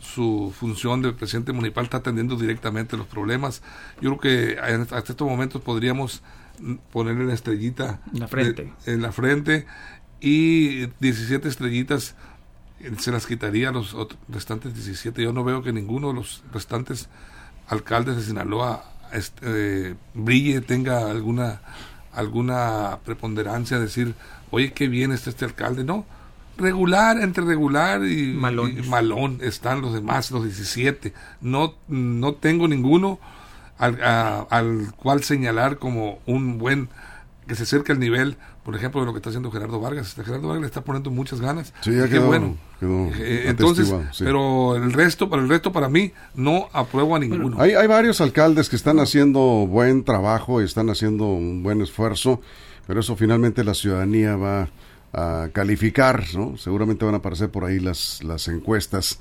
su 0.00 0.54
función 0.58 1.02
de 1.02 1.12
presidente 1.12 1.52
municipal, 1.52 1.84
está 1.84 1.96
atendiendo 1.98 2.36
directamente 2.36 2.96
los 2.96 3.06
problemas. 3.06 3.62
Yo 4.00 4.16
creo 4.16 4.20
que 4.20 4.72
en- 4.72 4.82
hasta 4.82 4.98
estos 5.12 5.28
momentos 5.28 5.60
podríamos 5.60 6.22
ponerle 6.92 7.24
la 7.24 7.34
estrellita 7.34 8.00
En 8.12 8.20
la 8.20 8.28
frente. 8.28 8.72
de- 8.86 8.92
en 8.94 9.02
la 9.02 9.12
frente 9.12 9.66
y 10.20 10.86
17 11.00 11.48
estrellitas 11.48 12.14
eh, 12.80 12.92
se 12.98 13.10
las 13.10 13.26
quitaría 13.26 13.70
a 13.70 13.72
los 13.72 13.96
restantes 14.28 14.72
17. 14.74 15.22
Yo 15.22 15.32
no 15.32 15.42
veo 15.44 15.62
que 15.62 15.72
ninguno 15.72 16.08
de 16.08 16.14
los 16.14 16.42
restantes 16.52 17.08
alcaldes 17.68 18.16
de 18.16 18.22
Sinaloa 18.22 18.84
este, 19.12 19.90
eh, 19.90 19.94
brille, 20.14 20.60
tenga 20.60 21.10
alguna 21.10 21.60
alguna 22.12 22.98
preponderancia, 23.04 23.78
decir, 23.78 24.14
oye, 24.50 24.72
qué 24.72 24.88
bien 24.88 25.12
está 25.12 25.30
este 25.30 25.44
alcalde. 25.44 25.84
No, 25.84 26.04
regular, 26.58 27.20
entre 27.20 27.44
regular 27.44 28.04
y, 28.04 28.34
Malones. 28.34 28.84
y 28.86 28.88
malón 28.88 29.38
están 29.42 29.80
los 29.80 29.94
demás, 29.94 30.30
los 30.30 30.44
17. 30.44 31.12
No, 31.40 31.74
no 31.88 32.34
tengo 32.34 32.68
ninguno 32.68 33.18
al, 33.78 34.02
a- 34.02 34.46
al 34.50 34.92
cual 34.96 35.22
señalar 35.22 35.78
como 35.78 36.18
un 36.26 36.58
buen 36.58 36.88
que 37.46 37.54
se 37.54 37.62
acerque 37.62 37.92
al 37.92 37.98
nivel, 37.98 38.36
por 38.62 38.76
ejemplo, 38.76 39.00
de 39.00 39.06
lo 39.06 39.12
que 39.14 39.18
está 39.20 39.30
haciendo 39.30 39.50
Gerardo 39.50 39.80
Vargas. 39.80 40.08
Este 40.08 40.22
Gerardo 40.22 40.48
Vargas 40.48 40.60
le 40.60 40.66
está 40.66 40.82
poniendo 40.82 41.10
muchas 41.10 41.40
ganas. 41.40 41.72
Sí, 41.80 41.92
ya 41.96 42.06
quedó- 42.06 42.26
bueno. 42.26 42.56
quedó 42.78 43.06
Eh, 43.18 43.44
entonces, 43.46 43.88
sí. 44.12 44.24
pero 44.24 44.76
el 44.76 44.92
resto, 44.92 45.30
para 45.30 45.40
el 45.40 45.48
resto, 45.48 45.72
para 45.72 45.88
mí, 45.88 46.12
no 46.34 46.68
apruebo 46.74 47.16
a 47.16 47.18
ninguno. 47.18 47.56
Hay, 47.58 47.70
hay 47.72 47.86
varios 47.86 48.20
alcaldes 48.20 48.68
que 48.68 48.76
están 48.76 48.98
haciendo 49.00 49.40
buen 49.66 50.04
trabajo 50.04 50.60
y 50.60 50.66
están 50.66 50.90
haciendo 50.90 51.24
un 51.24 51.62
buen 51.62 51.80
esfuerzo. 51.80 52.42
pero 52.86 53.00
eso 53.00 53.16
finalmente 53.16 53.64
la 53.64 53.72
ciudadanía 53.74 54.36
va 54.36 54.68
a 55.12 55.48
calificar, 55.52 56.24
¿no? 56.34 56.56
Seguramente 56.56 57.04
van 57.04 57.14
a 57.14 57.18
aparecer 57.18 57.50
por 57.50 57.64
ahí 57.64 57.78
las, 57.80 58.22
las 58.22 58.48
encuestas. 58.48 59.18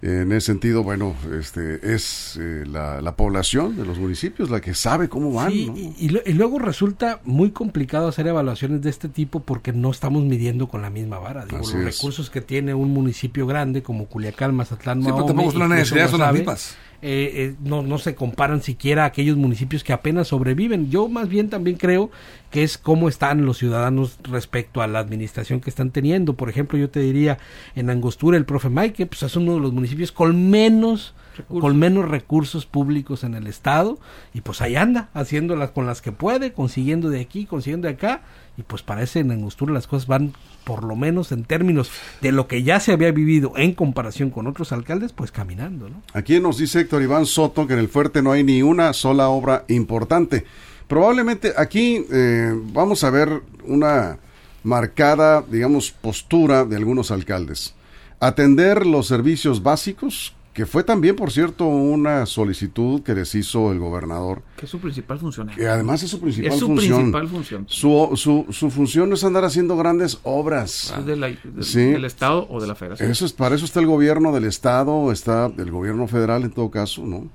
En 0.00 0.30
ese 0.30 0.46
sentido, 0.46 0.84
bueno, 0.84 1.16
este 1.40 1.92
es 1.92 2.38
eh, 2.40 2.62
la, 2.64 3.00
la, 3.02 3.16
población 3.16 3.74
de 3.76 3.84
los 3.84 3.98
municipios 3.98 4.48
la 4.48 4.60
que 4.60 4.72
sabe 4.72 5.08
cómo 5.08 5.32
van. 5.32 5.50
Sí, 5.50 5.66
¿no? 5.66 5.76
y, 5.76 6.22
y, 6.24 6.32
luego 6.34 6.60
resulta 6.60 7.20
muy 7.24 7.50
complicado 7.50 8.06
hacer 8.06 8.28
evaluaciones 8.28 8.80
de 8.80 8.90
este 8.90 9.08
tipo 9.08 9.40
porque 9.40 9.72
no 9.72 9.90
estamos 9.90 10.22
midiendo 10.22 10.68
con 10.68 10.82
la 10.82 10.90
misma 10.90 11.18
vara. 11.18 11.46
Digo, 11.46 11.58
Así 11.58 11.72
los 11.72 11.82
es. 11.82 11.96
recursos 11.96 12.30
que 12.30 12.40
tiene 12.40 12.74
un 12.74 12.92
municipio 12.92 13.44
grande 13.48 13.82
como 13.82 14.06
Culiacán, 14.06 14.54
Mazatlán, 14.54 15.02
Sí, 15.02 15.08
pero 15.10 15.24
tampoco 15.24 15.66
necesidad, 15.66 16.08
son 16.08 16.20
las 16.20 16.32
mismas. 16.32 16.76
Eh, 17.00 17.30
eh, 17.34 17.54
no, 17.62 17.82
no 17.82 17.98
se 17.98 18.16
comparan 18.16 18.60
siquiera 18.60 19.04
a 19.04 19.06
aquellos 19.06 19.36
municipios 19.36 19.84
que 19.84 19.92
apenas 19.92 20.28
sobreviven. 20.28 20.90
Yo 20.90 21.08
más 21.08 21.28
bien 21.28 21.48
también 21.48 21.76
creo 21.76 22.10
que 22.50 22.64
es 22.64 22.76
cómo 22.76 23.08
están 23.08 23.46
los 23.46 23.58
ciudadanos 23.58 24.18
respecto 24.24 24.82
a 24.82 24.88
la 24.88 24.98
administración 24.98 25.60
que 25.60 25.70
están 25.70 25.90
teniendo. 25.90 26.34
Por 26.34 26.50
ejemplo, 26.50 26.78
yo 26.78 26.90
te 26.90 27.00
diría, 27.00 27.38
en 27.76 27.90
Angostura 27.90 28.36
el 28.36 28.44
profe 28.44 28.68
Mike, 28.68 29.06
pues 29.06 29.22
es 29.22 29.36
uno 29.36 29.54
de 29.54 29.60
los 29.60 29.72
municipios 29.72 30.10
con 30.10 30.50
menos 30.50 31.14
Recursos. 31.38 31.62
con 31.62 31.78
menos 31.78 32.08
recursos 32.08 32.66
públicos 32.66 33.24
en 33.24 33.34
el 33.34 33.46
estado 33.46 33.98
y 34.34 34.42
pues 34.42 34.60
ahí 34.60 34.76
anda 34.76 35.08
haciéndolas 35.14 35.70
con 35.70 35.86
las 35.86 36.02
que 36.02 36.12
puede 36.12 36.52
consiguiendo 36.52 37.08
de 37.08 37.20
aquí 37.20 37.46
consiguiendo 37.46 37.88
de 37.88 37.94
acá 37.94 38.22
y 38.56 38.62
pues 38.62 38.82
parece 38.82 39.20
en 39.20 39.30
Angostura 39.30 39.72
las 39.72 39.86
cosas 39.86 40.06
van 40.06 40.34
por 40.64 40.84
lo 40.84 40.96
menos 40.96 41.32
en 41.32 41.44
términos 41.44 41.90
de 42.20 42.32
lo 42.32 42.46
que 42.46 42.62
ya 42.62 42.80
se 42.80 42.92
había 42.92 43.12
vivido 43.12 43.52
en 43.56 43.72
comparación 43.72 44.30
con 44.30 44.46
otros 44.46 44.72
alcaldes 44.72 45.12
pues 45.12 45.32
caminando 45.32 45.88
¿no? 45.88 46.02
Aquí 46.12 46.38
nos 46.40 46.58
dice 46.58 46.80
Héctor 46.80 47.02
Iván 47.02 47.26
Soto 47.26 47.66
que 47.66 47.72
en 47.72 47.78
el 47.78 47.88
fuerte 47.88 48.22
no 48.22 48.32
hay 48.32 48.44
ni 48.44 48.62
una 48.62 48.92
sola 48.92 49.28
obra 49.28 49.64
importante. 49.68 50.44
Probablemente 50.86 51.52
aquí 51.56 52.04
eh, 52.10 52.52
vamos 52.72 53.04
a 53.04 53.10
ver 53.10 53.42
una 53.64 54.18
marcada, 54.62 55.42
digamos, 55.42 55.90
postura 55.90 56.64
de 56.64 56.76
algunos 56.76 57.10
alcaldes. 57.10 57.74
Atender 58.20 58.86
los 58.86 59.06
servicios 59.06 59.62
básicos, 59.62 60.34
que 60.58 60.66
fue 60.66 60.82
también, 60.82 61.14
por 61.14 61.30
cierto, 61.30 61.66
una 61.68 62.26
solicitud 62.26 63.02
que 63.04 63.14
les 63.14 63.32
hizo 63.36 63.70
el 63.70 63.78
gobernador, 63.78 64.42
Que 64.56 64.64
es 64.64 64.70
su 64.72 64.80
principal 64.80 65.20
función. 65.20 65.48
que 65.54 65.68
además 65.68 66.02
es 66.02 66.10
su 66.10 66.18
principal 66.20 66.52
Es 66.52 66.58
su 66.58 66.66
función. 66.66 66.96
principal 67.12 67.28
función. 67.28 67.64
Su, 67.68 68.10
su, 68.16 68.46
su 68.50 68.68
función 68.68 69.08
no 69.08 69.14
es 69.14 69.22
andar 69.22 69.44
haciendo 69.44 69.76
grandes 69.76 70.18
obras. 70.24 70.92
Es 70.98 71.06
de 71.06 71.14
la- 71.14 71.28
de- 71.28 71.62
Sí. 71.62 71.78
del 71.92 72.04
Estado 72.04 72.44
o 72.50 72.60
de 72.60 72.66
la 72.66 72.74
Federación. 72.74 73.08
Eso 73.08 73.24
es, 73.24 73.32
para 73.32 73.54
eso 73.54 73.64
está 73.66 73.78
el 73.78 73.86
gobierno 73.86 74.32
del 74.32 74.46
estado, 74.46 75.12
está 75.12 75.46
el 75.56 75.70
gobierno 75.70 76.08
federal 76.08 76.42
en 76.42 76.50
todo 76.50 76.72
caso, 76.72 77.06
¿no? 77.06 77.28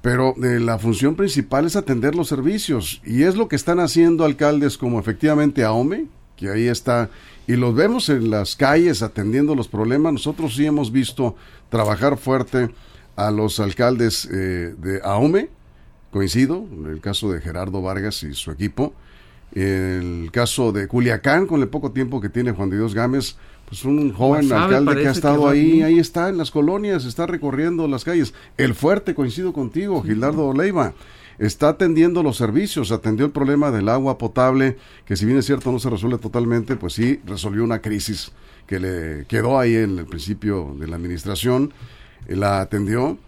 Pero 0.00 0.34
eh, 0.42 0.58
la 0.58 0.78
función 0.78 1.14
principal 1.14 1.66
es 1.66 1.76
atender 1.76 2.14
los 2.14 2.28
servicios 2.28 3.02
y 3.04 3.24
es 3.24 3.36
lo 3.36 3.48
que 3.48 3.56
están 3.56 3.80
haciendo 3.80 4.24
alcaldes 4.24 4.78
como 4.78 4.98
efectivamente 4.98 5.62
AOME, 5.62 6.06
que 6.42 6.50
ahí 6.50 6.66
está, 6.66 7.08
y 7.46 7.56
los 7.56 7.74
vemos 7.74 8.08
en 8.08 8.30
las 8.30 8.56
calles 8.56 9.02
atendiendo 9.02 9.54
los 9.54 9.68
problemas. 9.68 10.12
Nosotros 10.12 10.54
sí 10.54 10.66
hemos 10.66 10.92
visto 10.92 11.36
trabajar 11.70 12.18
fuerte 12.18 12.70
a 13.16 13.30
los 13.30 13.60
alcaldes 13.60 14.28
eh, 14.30 14.74
de 14.76 15.00
AOME, 15.02 15.48
coincido, 16.10 16.66
en 16.70 16.86
el 16.86 17.00
caso 17.00 17.30
de 17.32 17.40
Gerardo 17.40 17.80
Vargas 17.80 18.22
y 18.22 18.34
su 18.34 18.50
equipo, 18.50 18.92
el 19.54 20.30
caso 20.32 20.72
de 20.72 20.88
Culiacán, 20.88 21.46
con 21.46 21.60
el 21.60 21.68
poco 21.68 21.92
tiempo 21.92 22.20
que 22.20 22.28
tiene 22.28 22.52
Juan 22.52 22.70
de 22.70 22.78
Dios 22.78 22.94
Gámez, 22.94 23.36
pues 23.68 23.84
un 23.84 24.12
joven 24.12 24.48
Guasave 24.48 24.76
alcalde 24.76 25.02
que 25.02 25.08
ha 25.08 25.12
estado 25.12 25.44
que 25.44 25.50
ahí, 25.50 25.72
bien. 25.72 25.84
ahí 25.84 25.98
está 25.98 26.28
en 26.28 26.38
las 26.38 26.50
colonias, 26.50 27.04
está 27.04 27.26
recorriendo 27.26 27.86
las 27.86 28.04
calles. 28.04 28.34
El 28.56 28.74
fuerte, 28.74 29.14
coincido 29.14 29.52
contigo, 29.52 30.02
Gildardo 30.02 30.52
Leiva, 30.52 30.94
está 31.46 31.70
atendiendo 31.70 32.22
los 32.22 32.36
servicios, 32.36 32.92
atendió 32.92 33.26
el 33.26 33.32
problema 33.32 33.72
del 33.72 33.88
agua 33.88 34.16
potable, 34.16 34.76
que 35.04 35.16
si 35.16 35.26
bien 35.26 35.38
es 35.38 35.46
cierto 35.46 35.72
no 35.72 35.80
se 35.80 35.90
resuelve 35.90 36.18
totalmente, 36.18 36.76
pues 36.76 36.92
sí 36.92 37.20
resolvió 37.26 37.64
una 37.64 37.80
crisis 37.80 38.30
que 38.66 38.78
le 38.78 39.26
quedó 39.26 39.58
ahí 39.58 39.74
en 39.74 39.98
el 39.98 40.06
principio 40.06 40.74
de 40.78 40.86
la 40.86 40.96
administración, 40.96 41.72
eh, 42.28 42.36
la 42.36 42.60
atendió. 42.60 43.18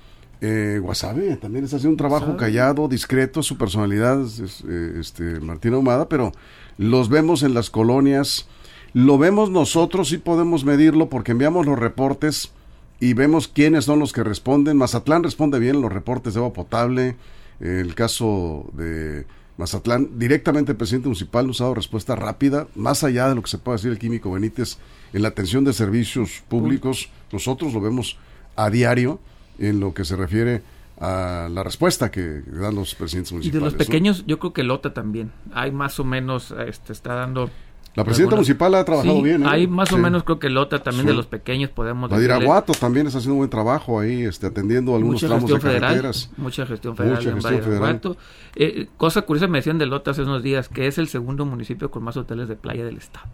Eh, 0.40 0.78
Guasave 0.80 1.36
también 1.36 1.64
está 1.64 1.76
haciendo 1.76 1.92
un 1.92 1.96
trabajo 1.96 2.36
callado, 2.36 2.86
discreto, 2.86 3.42
su 3.42 3.58
personalidad 3.58 4.22
es, 4.22 4.38
es, 4.38 4.64
eh, 4.68 4.94
este, 5.00 5.40
Martín 5.40 5.74
Ahumada, 5.74 6.08
pero 6.08 6.30
los 6.78 7.08
vemos 7.08 7.42
en 7.42 7.52
las 7.52 7.68
colonias, 7.68 8.46
lo 8.92 9.18
vemos 9.18 9.50
nosotros, 9.50 10.10
sí 10.10 10.18
podemos 10.18 10.64
medirlo 10.64 11.08
porque 11.08 11.32
enviamos 11.32 11.66
los 11.66 11.78
reportes 11.78 12.52
y 13.00 13.14
vemos 13.14 13.48
quiénes 13.48 13.86
son 13.86 13.98
los 13.98 14.12
que 14.12 14.22
responden. 14.22 14.76
Mazatlán 14.76 15.24
responde 15.24 15.58
bien 15.58 15.80
los 15.80 15.92
reportes 15.92 16.34
de 16.34 16.40
agua 16.40 16.52
potable. 16.52 17.16
El 17.60 17.94
caso 17.94 18.70
de 18.72 19.26
Mazatlán, 19.56 20.18
directamente 20.18 20.72
el 20.72 20.76
presidente 20.76 21.08
municipal 21.08 21.46
nos 21.46 21.60
ha 21.60 21.64
dado 21.64 21.74
respuesta 21.74 22.16
rápida, 22.16 22.66
más 22.74 23.04
allá 23.04 23.28
de 23.28 23.36
lo 23.36 23.42
que 23.42 23.50
se 23.50 23.58
puede 23.58 23.76
decir 23.78 23.90
el 23.92 23.98
químico 23.98 24.32
Benítez 24.32 24.78
en 25.12 25.22
la 25.22 25.28
atención 25.28 25.64
de 25.64 25.72
servicios 25.72 26.42
públicos. 26.48 27.08
Nosotros 27.32 27.72
lo 27.72 27.80
vemos 27.80 28.18
a 28.56 28.70
diario 28.70 29.20
en 29.58 29.80
lo 29.80 29.94
que 29.94 30.04
se 30.04 30.16
refiere 30.16 30.62
a 30.98 31.48
la 31.50 31.62
respuesta 31.62 32.10
que 32.10 32.42
dan 32.46 32.74
los 32.74 32.94
presidentes 32.94 33.30
Y 33.30 33.34
de 33.34 33.36
municipales. 33.36 33.62
los 33.62 33.72
¿no? 33.74 33.78
pequeños, 33.78 34.24
yo 34.26 34.38
creo 34.38 34.52
que 34.52 34.62
Lota 34.62 34.92
también. 34.94 35.32
Hay 35.52 35.70
más 35.70 35.98
o 36.00 36.04
menos, 36.04 36.52
este, 36.66 36.92
está 36.92 37.14
dando... 37.14 37.50
La 37.94 38.02
presidenta 38.04 38.34
municipal 38.36 38.74
ha 38.74 38.84
trabajado 38.84 39.16
Sí, 39.16 39.22
bien. 39.22 39.44
¿eh? 39.44 39.46
Hay 39.48 39.66
más 39.68 39.92
o 39.92 39.98
menos, 39.98 40.24
creo 40.24 40.38
que 40.40 40.50
Lota 40.50 40.82
también 40.82 41.02
Sí. 41.04 41.10
de 41.12 41.14
los 41.14 41.26
pequeños 41.26 41.70
podemos 41.70 42.10
decirle- 42.10 42.28
Badiraguato 42.28 42.72
también 42.72 43.06
está 43.06 43.18
haciendo 43.18 43.34
un 43.34 43.38
buen 43.38 43.50
trabajo 43.50 44.00
ahí, 44.00 44.22
este, 44.24 44.46
atendiendo 44.48 44.96
algunos 44.96 45.22
mucha 45.22 45.28
tramos 45.28 45.48
de 45.50 45.60
federal, 45.60 45.80
carreteras. 45.82 46.30
mucha 46.36 46.66
gestión 46.66 46.96
federal 46.96 47.16
Mucha 47.18 47.28
en 47.30 47.34
gestión 47.36 47.62
federal. 47.62 48.00
Eh, 48.56 48.88
cosa 48.96 49.22
curiosa 49.22 49.46
me 49.46 49.58
decían 49.58 49.78
de 49.78 49.86
Lota 49.86 50.10
hace 50.10 50.22
unos 50.22 50.42
días, 50.42 50.68
que 50.68 50.86
es 50.88 50.98
el 50.98 51.06
segundo 51.08 51.44
municipio 51.46 51.90
con 51.90 52.02
más 52.02 52.16
hoteles 52.16 52.48
de 52.48 52.56
playa 52.56 52.84
del 52.84 52.96
estado. 52.96 53.26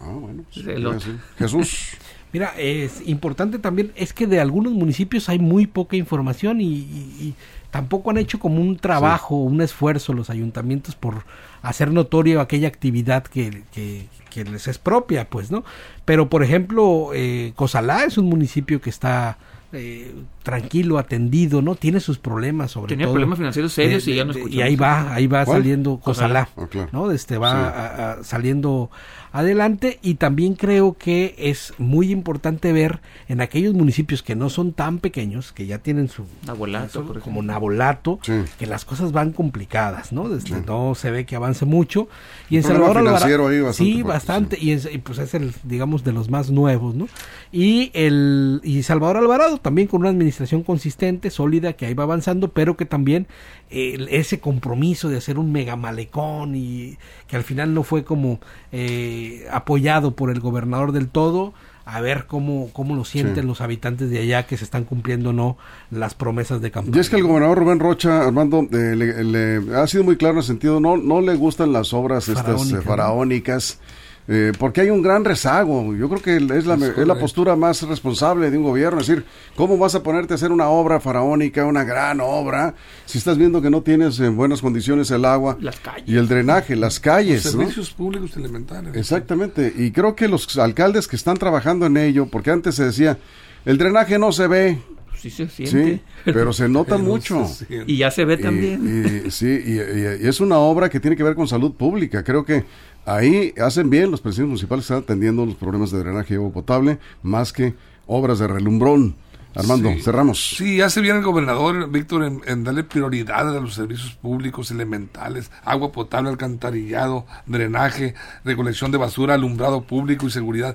Ah, 0.00 0.08
bueno. 0.12 0.44
pues. 0.52 1.06
Jesús. 1.38 1.96
Mira, 2.34 2.52
es 2.58 3.00
importante 3.06 3.58
también, 3.58 3.92
es 3.96 4.12
que 4.12 4.26
de 4.26 4.40
algunos 4.40 4.72
municipios 4.72 5.28
hay 5.30 5.38
muy 5.38 5.66
poca 5.68 5.96
información 5.96 6.60
y, 6.60 6.64
y- 6.66 7.16
y 7.20 7.34
tampoco 7.70 8.10
han 8.10 8.18
hecho 8.18 8.38
como 8.40 8.60
un 8.60 8.76
trabajo, 8.76 9.36
un 9.36 9.60
esfuerzo 9.62 10.12
los 10.12 10.28
ayuntamientos 10.30 10.96
por 10.96 11.24
hacer 11.62 11.90
notorio 11.92 12.40
aquella 12.40 12.68
actividad 12.68 13.22
que, 13.24 13.62
que- 13.72 14.06
que 14.30 14.44
les 14.44 14.66
es 14.66 14.78
propia, 14.78 15.30
pues, 15.30 15.52
¿no? 15.52 15.62
Pero, 16.04 16.28
por 16.28 16.42
ejemplo, 16.42 17.10
eh, 17.14 17.52
Cozalá 17.54 18.02
es 18.04 18.18
un 18.18 18.26
municipio 18.26 18.80
que 18.80 18.90
está 18.90 19.38
eh, 19.76 20.14
tranquilo, 20.44 20.98
atendido, 20.98 21.60
¿no? 21.60 21.74
Tiene 21.74 21.98
sus 21.98 22.18
problemas 22.18 22.70
sobre 22.70 22.90
Tenía 22.90 23.06
todo. 23.06 23.14
problemas 23.14 23.38
financieros 23.38 23.72
serios 23.72 24.04
De- 24.04 24.12
y 24.12 24.14
ya 24.14 24.24
no 24.24 24.30
escuchamos. 24.30 24.54
Y 24.54 24.62
ahí 24.62 24.76
va, 24.76 25.12
ahí 25.12 25.26
va 25.26 25.44
¿Cuál? 25.44 25.58
saliendo 25.62 25.98
Cozalá. 25.98 26.48
Ah, 26.56 26.66
claro. 26.70 26.88
¿no? 26.92 27.10
Este 27.10 27.38
va 27.38 27.50
Sí. 27.50 27.56
a- 27.56 28.12
a- 28.20 28.22
saliendo 28.24 28.88
adelante 29.34 29.98
y 30.00 30.14
también 30.14 30.54
creo 30.54 30.96
que 30.96 31.34
es 31.36 31.74
muy 31.78 32.12
importante 32.12 32.72
ver 32.72 33.00
en 33.28 33.40
aquellos 33.40 33.74
municipios 33.74 34.22
que 34.22 34.36
no 34.36 34.48
son 34.48 34.72
tan 34.72 35.00
pequeños, 35.00 35.50
que 35.52 35.66
ya 35.66 35.78
tienen 35.78 36.08
su 36.08 36.24
Nabolato, 36.46 37.04
como. 37.20 37.42
Nabolato, 37.42 38.20
Sí. 38.22 38.32
que 38.60 38.66
las 38.66 38.84
cosas 38.84 39.10
van 39.10 39.32
complicadas, 39.32 40.12
¿no? 40.12 40.28
Desde 40.28 40.48
Sí. 40.48 40.54
no 40.64 40.94
se 40.94 41.10
ve 41.10 41.26
que 41.26 41.34
avance 41.34 41.64
mucho 41.64 42.08
y 42.48 42.58
en 42.58 42.62
Salvador 42.62 42.98
Alvarado 42.98 43.16
financiero 43.26 43.48
ahí 43.48 43.60
bastante 43.60 43.84
sí, 43.84 43.92
fuerte, 43.94 44.08
bastante 44.08 44.58
y, 44.60 44.70
es- 44.70 44.88
y 44.92 44.98
pues 44.98 45.18
es 45.18 45.34
el 45.34 45.52
digamos 45.64 46.04
de 46.04 46.12
los 46.12 46.30
más 46.30 46.50
nuevos, 46.52 46.94
¿no? 46.94 47.08
Y 47.50 47.90
el 47.92 48.60
y 48.62 48.84
Salvador 48.84 49.16
Alvarado 49.16 49.58
también 49.58 49.88
con 49.88 50.02
una 50.02 50.10
administración 50.10 50.62
consistente, 50.62 51.30
sólida 51.30 51.72
que 51.72 51.86
ahí 51.86 51.94
va 51.94 52.04
avanzando, 52.04 52.52
pero 52.52 52.76
que 52.76 52.84
también 52.86 53.26
eh, 53.70 54.06
ese 54.10 54.38
compromiso 54.38 55.08
de 55.08 55.16
hacer 55.16 55.38
un 55.38 55.50
mega 55.50 55.74
malecón 55.74 56.54
y 56.54 56.96
que 57.26 57.34
al 57.36 57.42
final 57.42 57.74
no 57.74 57.82
fue 57.82 58.04
como 58.04 58.38
eh, 58.70 59.23
apoyado 59.50 60.12
por 60.16 60.30
el 60.30 60.40
gobernador 60.40 60.92
del 60.92 61.08
todo 61.08 61.54
a 61.86 62.00
ver 62.00 62.24
cómo, 62.26 62.70
cómo 62.72 62.96
lo 62.96 63.04
sienten 63.04 63.42
Sí. 63.42 63.46
los 63.46 63.60
habitantes 63.60 64.08
de 64.08 64.18
allá 64.18 64.46
que 64.46 64.56
se 64.56 64.64
están 64.64 64.84
cumpliendo 64.84 65.30
o 65.30 65.32
no 65.34 65.58
las 65.90 66.14
promesas 66.14 66.62
de 66.62 66.70
campaña. 66.70 66.96
Y 66.96 67.00
es 67.00 67.10
que 67.10 67.16
el 67.16 67.24
gobernador 67.24 67.58
Rubén 67.58 67.78
Rocha, 67.78 68.22
Armando, 68.24 68.66
eh, 68.72 68.94
le, 68.96 69.22
le- 69.22 69.76
ha 69.76 69.86
sido 69.86 70.02
muy 70.02 70.16
claro 70.16 70.32
en 70.34 70.38
el 70.38 70.44
sentido, 70.44 70.80
no, 70.80 70.96
no 70.96 71.20
le 71.20 71.34
gustan 71.36 71.72
las 71.74 71.92
obras 71.92 72.28
estas 72.28 72.72
Faraónicas, 72.84 73.72
eh, 73.72 73.76
¿no? 73.78 74.03
Eh, 74.26 74.52
porque 74.58 74.80
hay 74.80 74.88
un 74.90 75.02
gran 75.02 75.22
rezago. 75.24 75.94
Yo 75.94 76.08
creo 76.08 76.22
que 76.22 76.36
es 76.36 76.64
la, 76.66 76.74
Es 76.76 76.82
es 76.98 77.06
la 77.06 77.14
postura 77.18 77.56
más 77.56 77.82
responsable 77.82 78.50
de 78.50 78.56
un 78.56 78.64
gobierno. 78.64 79.00
Es 79.00 79.06
decir, 79.08 79.24
¿cómo 79.54 79.76
vas 79.76 79.94
a 79.94 80.02
ponerte 80.02 80.32
a 80.32 80.36
hacer 80.36 80.50
una 80.50 80.68
obra 80.68 80.98
faraónica, 81.00 81.66
una 81.66 81.84
gran 81.84 82.20
obra, 82.22 82.74
si 83.04 83.18
estás 83.18 83.36
viendo 83.36 83.60
que 83.60 83.68
no 83.70 83.82
tienes 83.82 84.18
en 84.20 84.34
buenas 84.36 84.62
condiciones 84.62 85.10
el 85.10 85.24
agua 85.26 85.58
Las 85.60 85.78
calles. 85.80 86.08
y 86.08 86.16
el 86.16 86.26
drenaje, 86.26 86.74
las 86.74 87.00
calles? 87.00 87.44
¿no? 87.44 87.50
Servicios 87.60 87.90
públicos 87.92 88.34
elementales. 88.36 88.96
Exactamente, 88.96 89.72
y 89.76 89.90
creo 89.90 90.14
que 90.16 90.26
los 90.28 90.56
alcaldes 90.58 91.06
que 91.06 91.16
están 91.16 91.36
trabajando 91.36 91.84
en 91.86 91.96
ello, 91.98 92.26
porque 92.26 92.50
antes 92.50 92.74
se 92.76 92.84
decía, 92.86 93.18
el 93.66 93.76
drenaje 93.78 94.18
no 94.18 94.32
se 94.32 94.46
ve, 94.46 94.78
Sí 95.16 95.30
se 95.30 95.48
siente. 95.48 95.94
sí, 95.96 96.00
pero 96.32 96.52
se 96.52 96.68
nota 96.68 96.96
Pero 96.96 97.02
mucho. 97.08 97.46
se. 97.46 97.66
Y 97.86 97.96
ya 97.98 98.10
se 98.10 98.24
ve 98.26 98.34
Y- 98.34 98.42
también. 98.42 99.22
y- 99.26 99.30
sí, 99.30 99.46
y, 99.46 99.72
y- 99.78 100.24
y 100.24 100.28
es 100.28 100.40
una 100.40 100.58
obra 100.58 100.88
que 100.90 101.00
tiene 101.00 101.16
que 101.16 101.22
ver 101.22 101.34
con 101.34 101.48
salud 101.48 101.72
pública. 101.74 102.22
Creo 102.22 102.44
que 102.44 102.64
ahí 103.06 103.52
hacen 103.60 103.90
bien 103.90 104.10
los 104.10 104.20
presidentes 104.20 104.48
municipales 104.50 104.84
están 104.84 104.98
atendiendo 104.98 105.44
los 105.46 105.54
problemas 105.56 105.90
de 105.90 105.98
drenaje 105.98 106.34
y 106.34 106.36
agua 106.36 106.52
potable, 106.52 106.98
más 107.22 107.52
que 107.52 107.74
obras 108.06 108.38
de 108.38 108.46
relumbrón. 108.48 109.16
Armando, 109.56 109.88
Sí. 109.92 110.02
cerramos. 110.02 110.56
Sí, 110.56 110.80
hace 110.80 111.00
bien 111.00 111.14
el 111.18 111.22
gobernador, 111.22 111.88
Víctor, 111.88 112.24
en, 112.24 112.40
en 112.44 112.64
darle 112.64 112.82
prioridad 112.82 113.56
a 113.56 113.60
los 113.60 113.74
servicios 113.74 114.14
públicos 114.14 114.72
elementales, 114.72 115.48
agua 115.64 115.92
potable, 115.92 116.28
alcantarillado, 116.30 117.24
drenaje, 117.46 118.14
recolección 118.44 118.90
de 118.90 118.98
basura, 118.98 119.34
alumbrado 119.34 119.82
público 119.84 120.26
y 120.26 120.30
seguridad. 120.32 120.74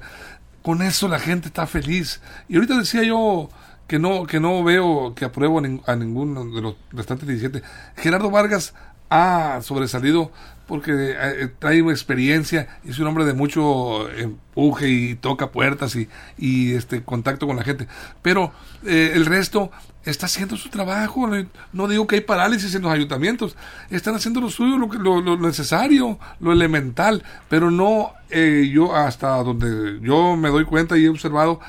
Con 0.62 0.82
eso 0.82 1.10
la 1.10 1.20
gente 1.20 1.48
está 1.50 1.68
feliz. 1.68 2.22
Y 2.48 2.56
ahorita 2.56 2.78
decía 2.78 3.04
yo 3.04 3.50
que 3.86 4.00
no, 4.00 4.26
que 4.26 4.40
no 4.40 4.64
veo 4.64 5.14
que 5.14 5.26
apruebo 5.26 5.60
a, 5.60 5.64
nin- 5.64 5.82
a 5.86 5.98
ninguno 5.98 6.46
de 6.46 6.62
los 6.62 6.76
restantes 6.92 7.28
17. 7.28 7.62
Gerardo 7.98 8.30
Vargas 8.32 8.74
ha 9.10 9.60
sobresalido 9.62 10.32
porque 10.68 11.16
eh, 11.20 11.50
trae 11.58 11.82
una 11.82 11.94
experiencia, 11.94 12.80
es 12.86 13.00
un 13.00 13.08
hombre 13.08 13.26
de 13.26 13.34
mucho 13.34 14.08
empuje 14.12 14.88
y 14.88 15.16
toca 15.16 15.52
puertas 15.52 15.96
y, 15.96 16.08
y 16.38 16.74
este 16.74 17.02
contacto 17.04 17.48
con 17.48 17.56
la 17.56 17.64
gente. 17.64 17.88
Pero 18.22 18.52
eh, 18.86 19.14
el 19.16 19.26
resto 19.26 19.72
está 20.06 20.28
haciendo 20.28 20.58
su 20.58 20.70
trabajo. 20.70 21.28
No- 21.74 21.88
digo 21.88 22.06
que 22.06 22.18
hay 22.18 22.22
parálisis 22.22 22.76
en 22.76 22.84
los 22.84 22.92
ayuntamientos, 22.92 23.56
están 23.90 24.14
haciendo 24.14 24.42
lo 24.42 24.50
suyo, 24.52 24.78
lo, 24.78 24.88
lo, 24.94 25.22
lo 25.22 25.38
necesario, 25.38 26.20
lo 26.40 26.52
elemental, 26.54 27.24
pero 27.50 27.72
no 27.72 28.14
eh, 28.32 28.70
yo 28.74 28.96
hasta 28.96 29.30
donde 29.44 30.00
yo 30.02 30.36
me 30.36 30.50
doy 30.50 30.66
cuenta 30.66 30.98
y 30.98 31.06
he 31.06 31.10
observado 31.10 31.60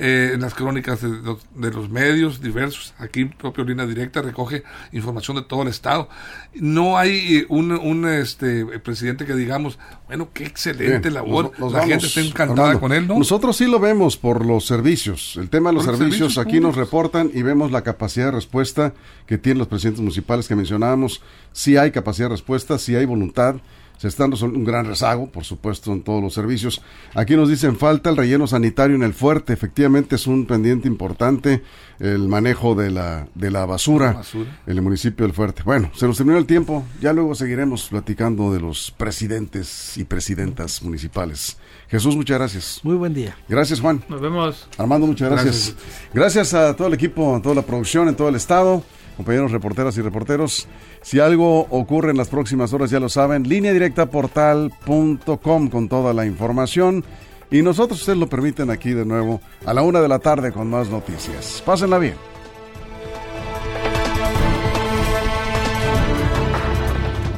eh, 0.00 0.30
en 0.34 0.40
las 0.42 0.54
crónicas 0.54 1.00
de, 1.02 1.08
los- 1.08 1.44
de 1.56 1.70
los 1.72 1.88
medios 1.90 2.40
diversos, 2.40 2.94
aquí 2.98 3.24
propio 3.24 3.64
Línea 3.64 3.84
Directa 3.84 4.22
recoge 4.22 4.62
información 4.92 5.36
de 5.38 5.42
todo 5.42 5.62
el 5.62 5.68
estado. 5.68 6.08
No 6.54 6.96
hay 6.98 7.38
eh, 7.38 7.46
un, 7.48 7.72
un, 7.72 8.06
este 8.08 8.64
presidente 8.78 9.26
que 9.26 9.34
digamos, 9.34 9.78
bueno, 10.06 10.28
qué 10.32 10.44
excelente 10.44 11.00
Bien, 11.08 11.14
labor, 11.14 11.50
nos- 11.50 11.58
nos 11.58 11.72
la 11.72 11.78
vamos, 11.80 11.90
gente 11.92 12.06
está 12.06 12.20
encantada 12.20 12.68
Armando. 12.68 12.80
con 12.80 12.92
él, 12.92 13.08
¿no? 13.08 13.18
Nosotros 13.18 13.56
sí 13.56 13.66
lo 13.66 13.80
vemos 13.80 14.16
por 14.16 14.46
los 14.46 14.66
servicios. 14.66 15.36
El 15.36 15.48
tema 15.48 15.70
de 15.70 15.74
los 15.74 15.84
servicios, 15.84 16.16
servicios 16.34 16.38
aquí 16.46 16.60
nos 16.60 16.76
reportan 16.76 17.30
y 17.34 17.42
vemos 17.42 17.72
la 17.72 17.82
capacidad 17.82 18.26
de 18.26 18.32
respuesta 18.32 18.94
que 19.26 19.36
tienen 19.38 19.58
los 19.58 19.66
presidentes 19.68 20.00
municipales 20.00 20.46
que 20.46 20.54
mencionábamos. 20.54 21.22
Sí 21.52 21.76
hay 21.76 21.90
capacidad 21.90 22.26
de 22.28 22.34
respuesta, 22.34 22.78
sí 22.78 22.94
hay 22.94 23.04
voluntad. 23.04 23.56
Se 23.98 24.08
están 24.08 24.30
resolviendo 24.30 24.60
un 24.60 24.64
gran 24.64 24.86
rezago, 24.86 25.28
por 25.30 25.44
supuesto, 25.44 25.92
en 25.92 26.02
todos 26.02 26.22
los 26.22 26.32
servicios. 26.32 26.80
Aquí 27.14 27.36
nos 27.36 27.48
dicen 27.48 27.76
falta 27.76 28.10
el 28.10 28.16
relleno 28.16 28.46
sanitario 28.46 28.96
en 28.96 29.02
el 29.02 29.12
fuerte. 29.12 29.52
Efectivamente 29.52 30.14
es 30.16 30.26
un 30.26 30.46
pendiente 30.46 30.88
importante 30.88 31.62
el 31.98 32.28
manejo 32.28 32.74
de 32.76 32.90
la, 32.90 33.26
de 33.34 33.50
la 33.50 33.66
basura, 33.66 34.12
Basura. 34.12 34.60
en 34.66 34.76
el 34.76 34.82
municipio 34.82 35.26
del 35.26 35.34
fuerte. 35.34 35.62
Bueno, 35.64 35.90
se 35.94 36.06
nos 36.06 36.16
terminó 36.16 36.38
el 36.38 36.46
tiempo. 36.46 36.84
Ya 37.00 37.12
luego 37.12 37.34
seguiremos 37.34 37.88
platicando 37.88 38.52
de 38.52 38.60
los 38.60 38.92
presidentes 38.92 39.96
y 39.98 40.04
presidentas 40.04 40.80
municipales. 40.82 41.58
Jesús, 41.88 42.14
muchas 42.14 42.38
gracias. 42.38 42.80
Muy 42.84 42.94
buen 42.94 43.14
día. 43.14 43.36
Gracias, 43.48 43.80
Juan. 43.80 44.04
Nos 44.08 44.20
vemos. 44.20 44.68
Armando, 44.78 45.06
muchas 45.08 45.30
gracias. 45.30 45.74
Gracias 46.14 46.54
a 46.54 46.76
todo 46.76 46.86
el 46.86 46.94
equipo, 46.94 47.34
a 47.34 47.42
toda 47.42 47.56
la 47.56 47.62
producción 47.62 48.08
en 48.08 48.14
todo 48.14 48.28
el 48.28 48.36
estado, 48.36 48.82
compañeros 49.16 49.50
reporteras 49.50 49.96
y 49.98 50.02
reporteros. 50.02 50.68
Si 51.02 51.20
algo 51.20 51.60
ocurre 51.70 52.10
en 52.10 52.16
las 52.16 52.28
próximas 52.28 52.72
horas, 52.72 52.90
ya 52.90 53.00
lo 53.00 53.08
saben, 53.08 53.48
línea 53.48 53.72
directa 53.72 54.06
portal.com 54.06 55.68
con 55.68 55.88
toda 55.88 56.12
la 56.12 56.26
información. 56.26 57.04
Y 57.50 57.62
nosotros, 57.62 58.00
ustedes 58.00 58.18
lo 58.18 58.28
permiten, 58.28 58.70
aquí 58.70 58.90
de 58.90 59.06
nuevo 59.06 59.40
a 59.64 59.72
la 59.72 59.82
una 59.82 60.00
de 60.00 60.08
la 60.08 60.18
tarde 60.18 60.52
con 60.52 60.68
más 60.68 60.88
noticias. 60.88 61.62
Pásenla 61.64 61.98
bien. 61.98 62.14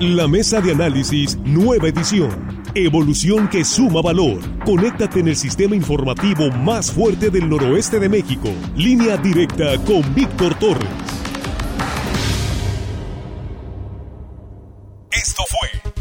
La 0.01 0.27
mesa 0.27 0.63
de 0.63 0.73
análisis, 0.73 1.37
nueva 1.45 1.89
edición. 1.89 2.59
Evolución 2.75 3.49
que 3.49 3.65
suma 3.65 4.01
valor. 4.01 4.39
Conéctate 4.65 5.21
en 5.21 5.29
el 5.29 5.37
sistema 5.37 5.77
informativo 5.77 6.51
más 6.51 6.91
fuerte 6.91 7.29
del 7.29 7.51
noroeste 7.51 8.01
de 8.01 8.09
México. 8.09 8.49
Línea 8.77 9.19
directa 9.19 9.77
con 9.85 10.03
Víctor 10.15 10.55
Torres. 10.55 11.10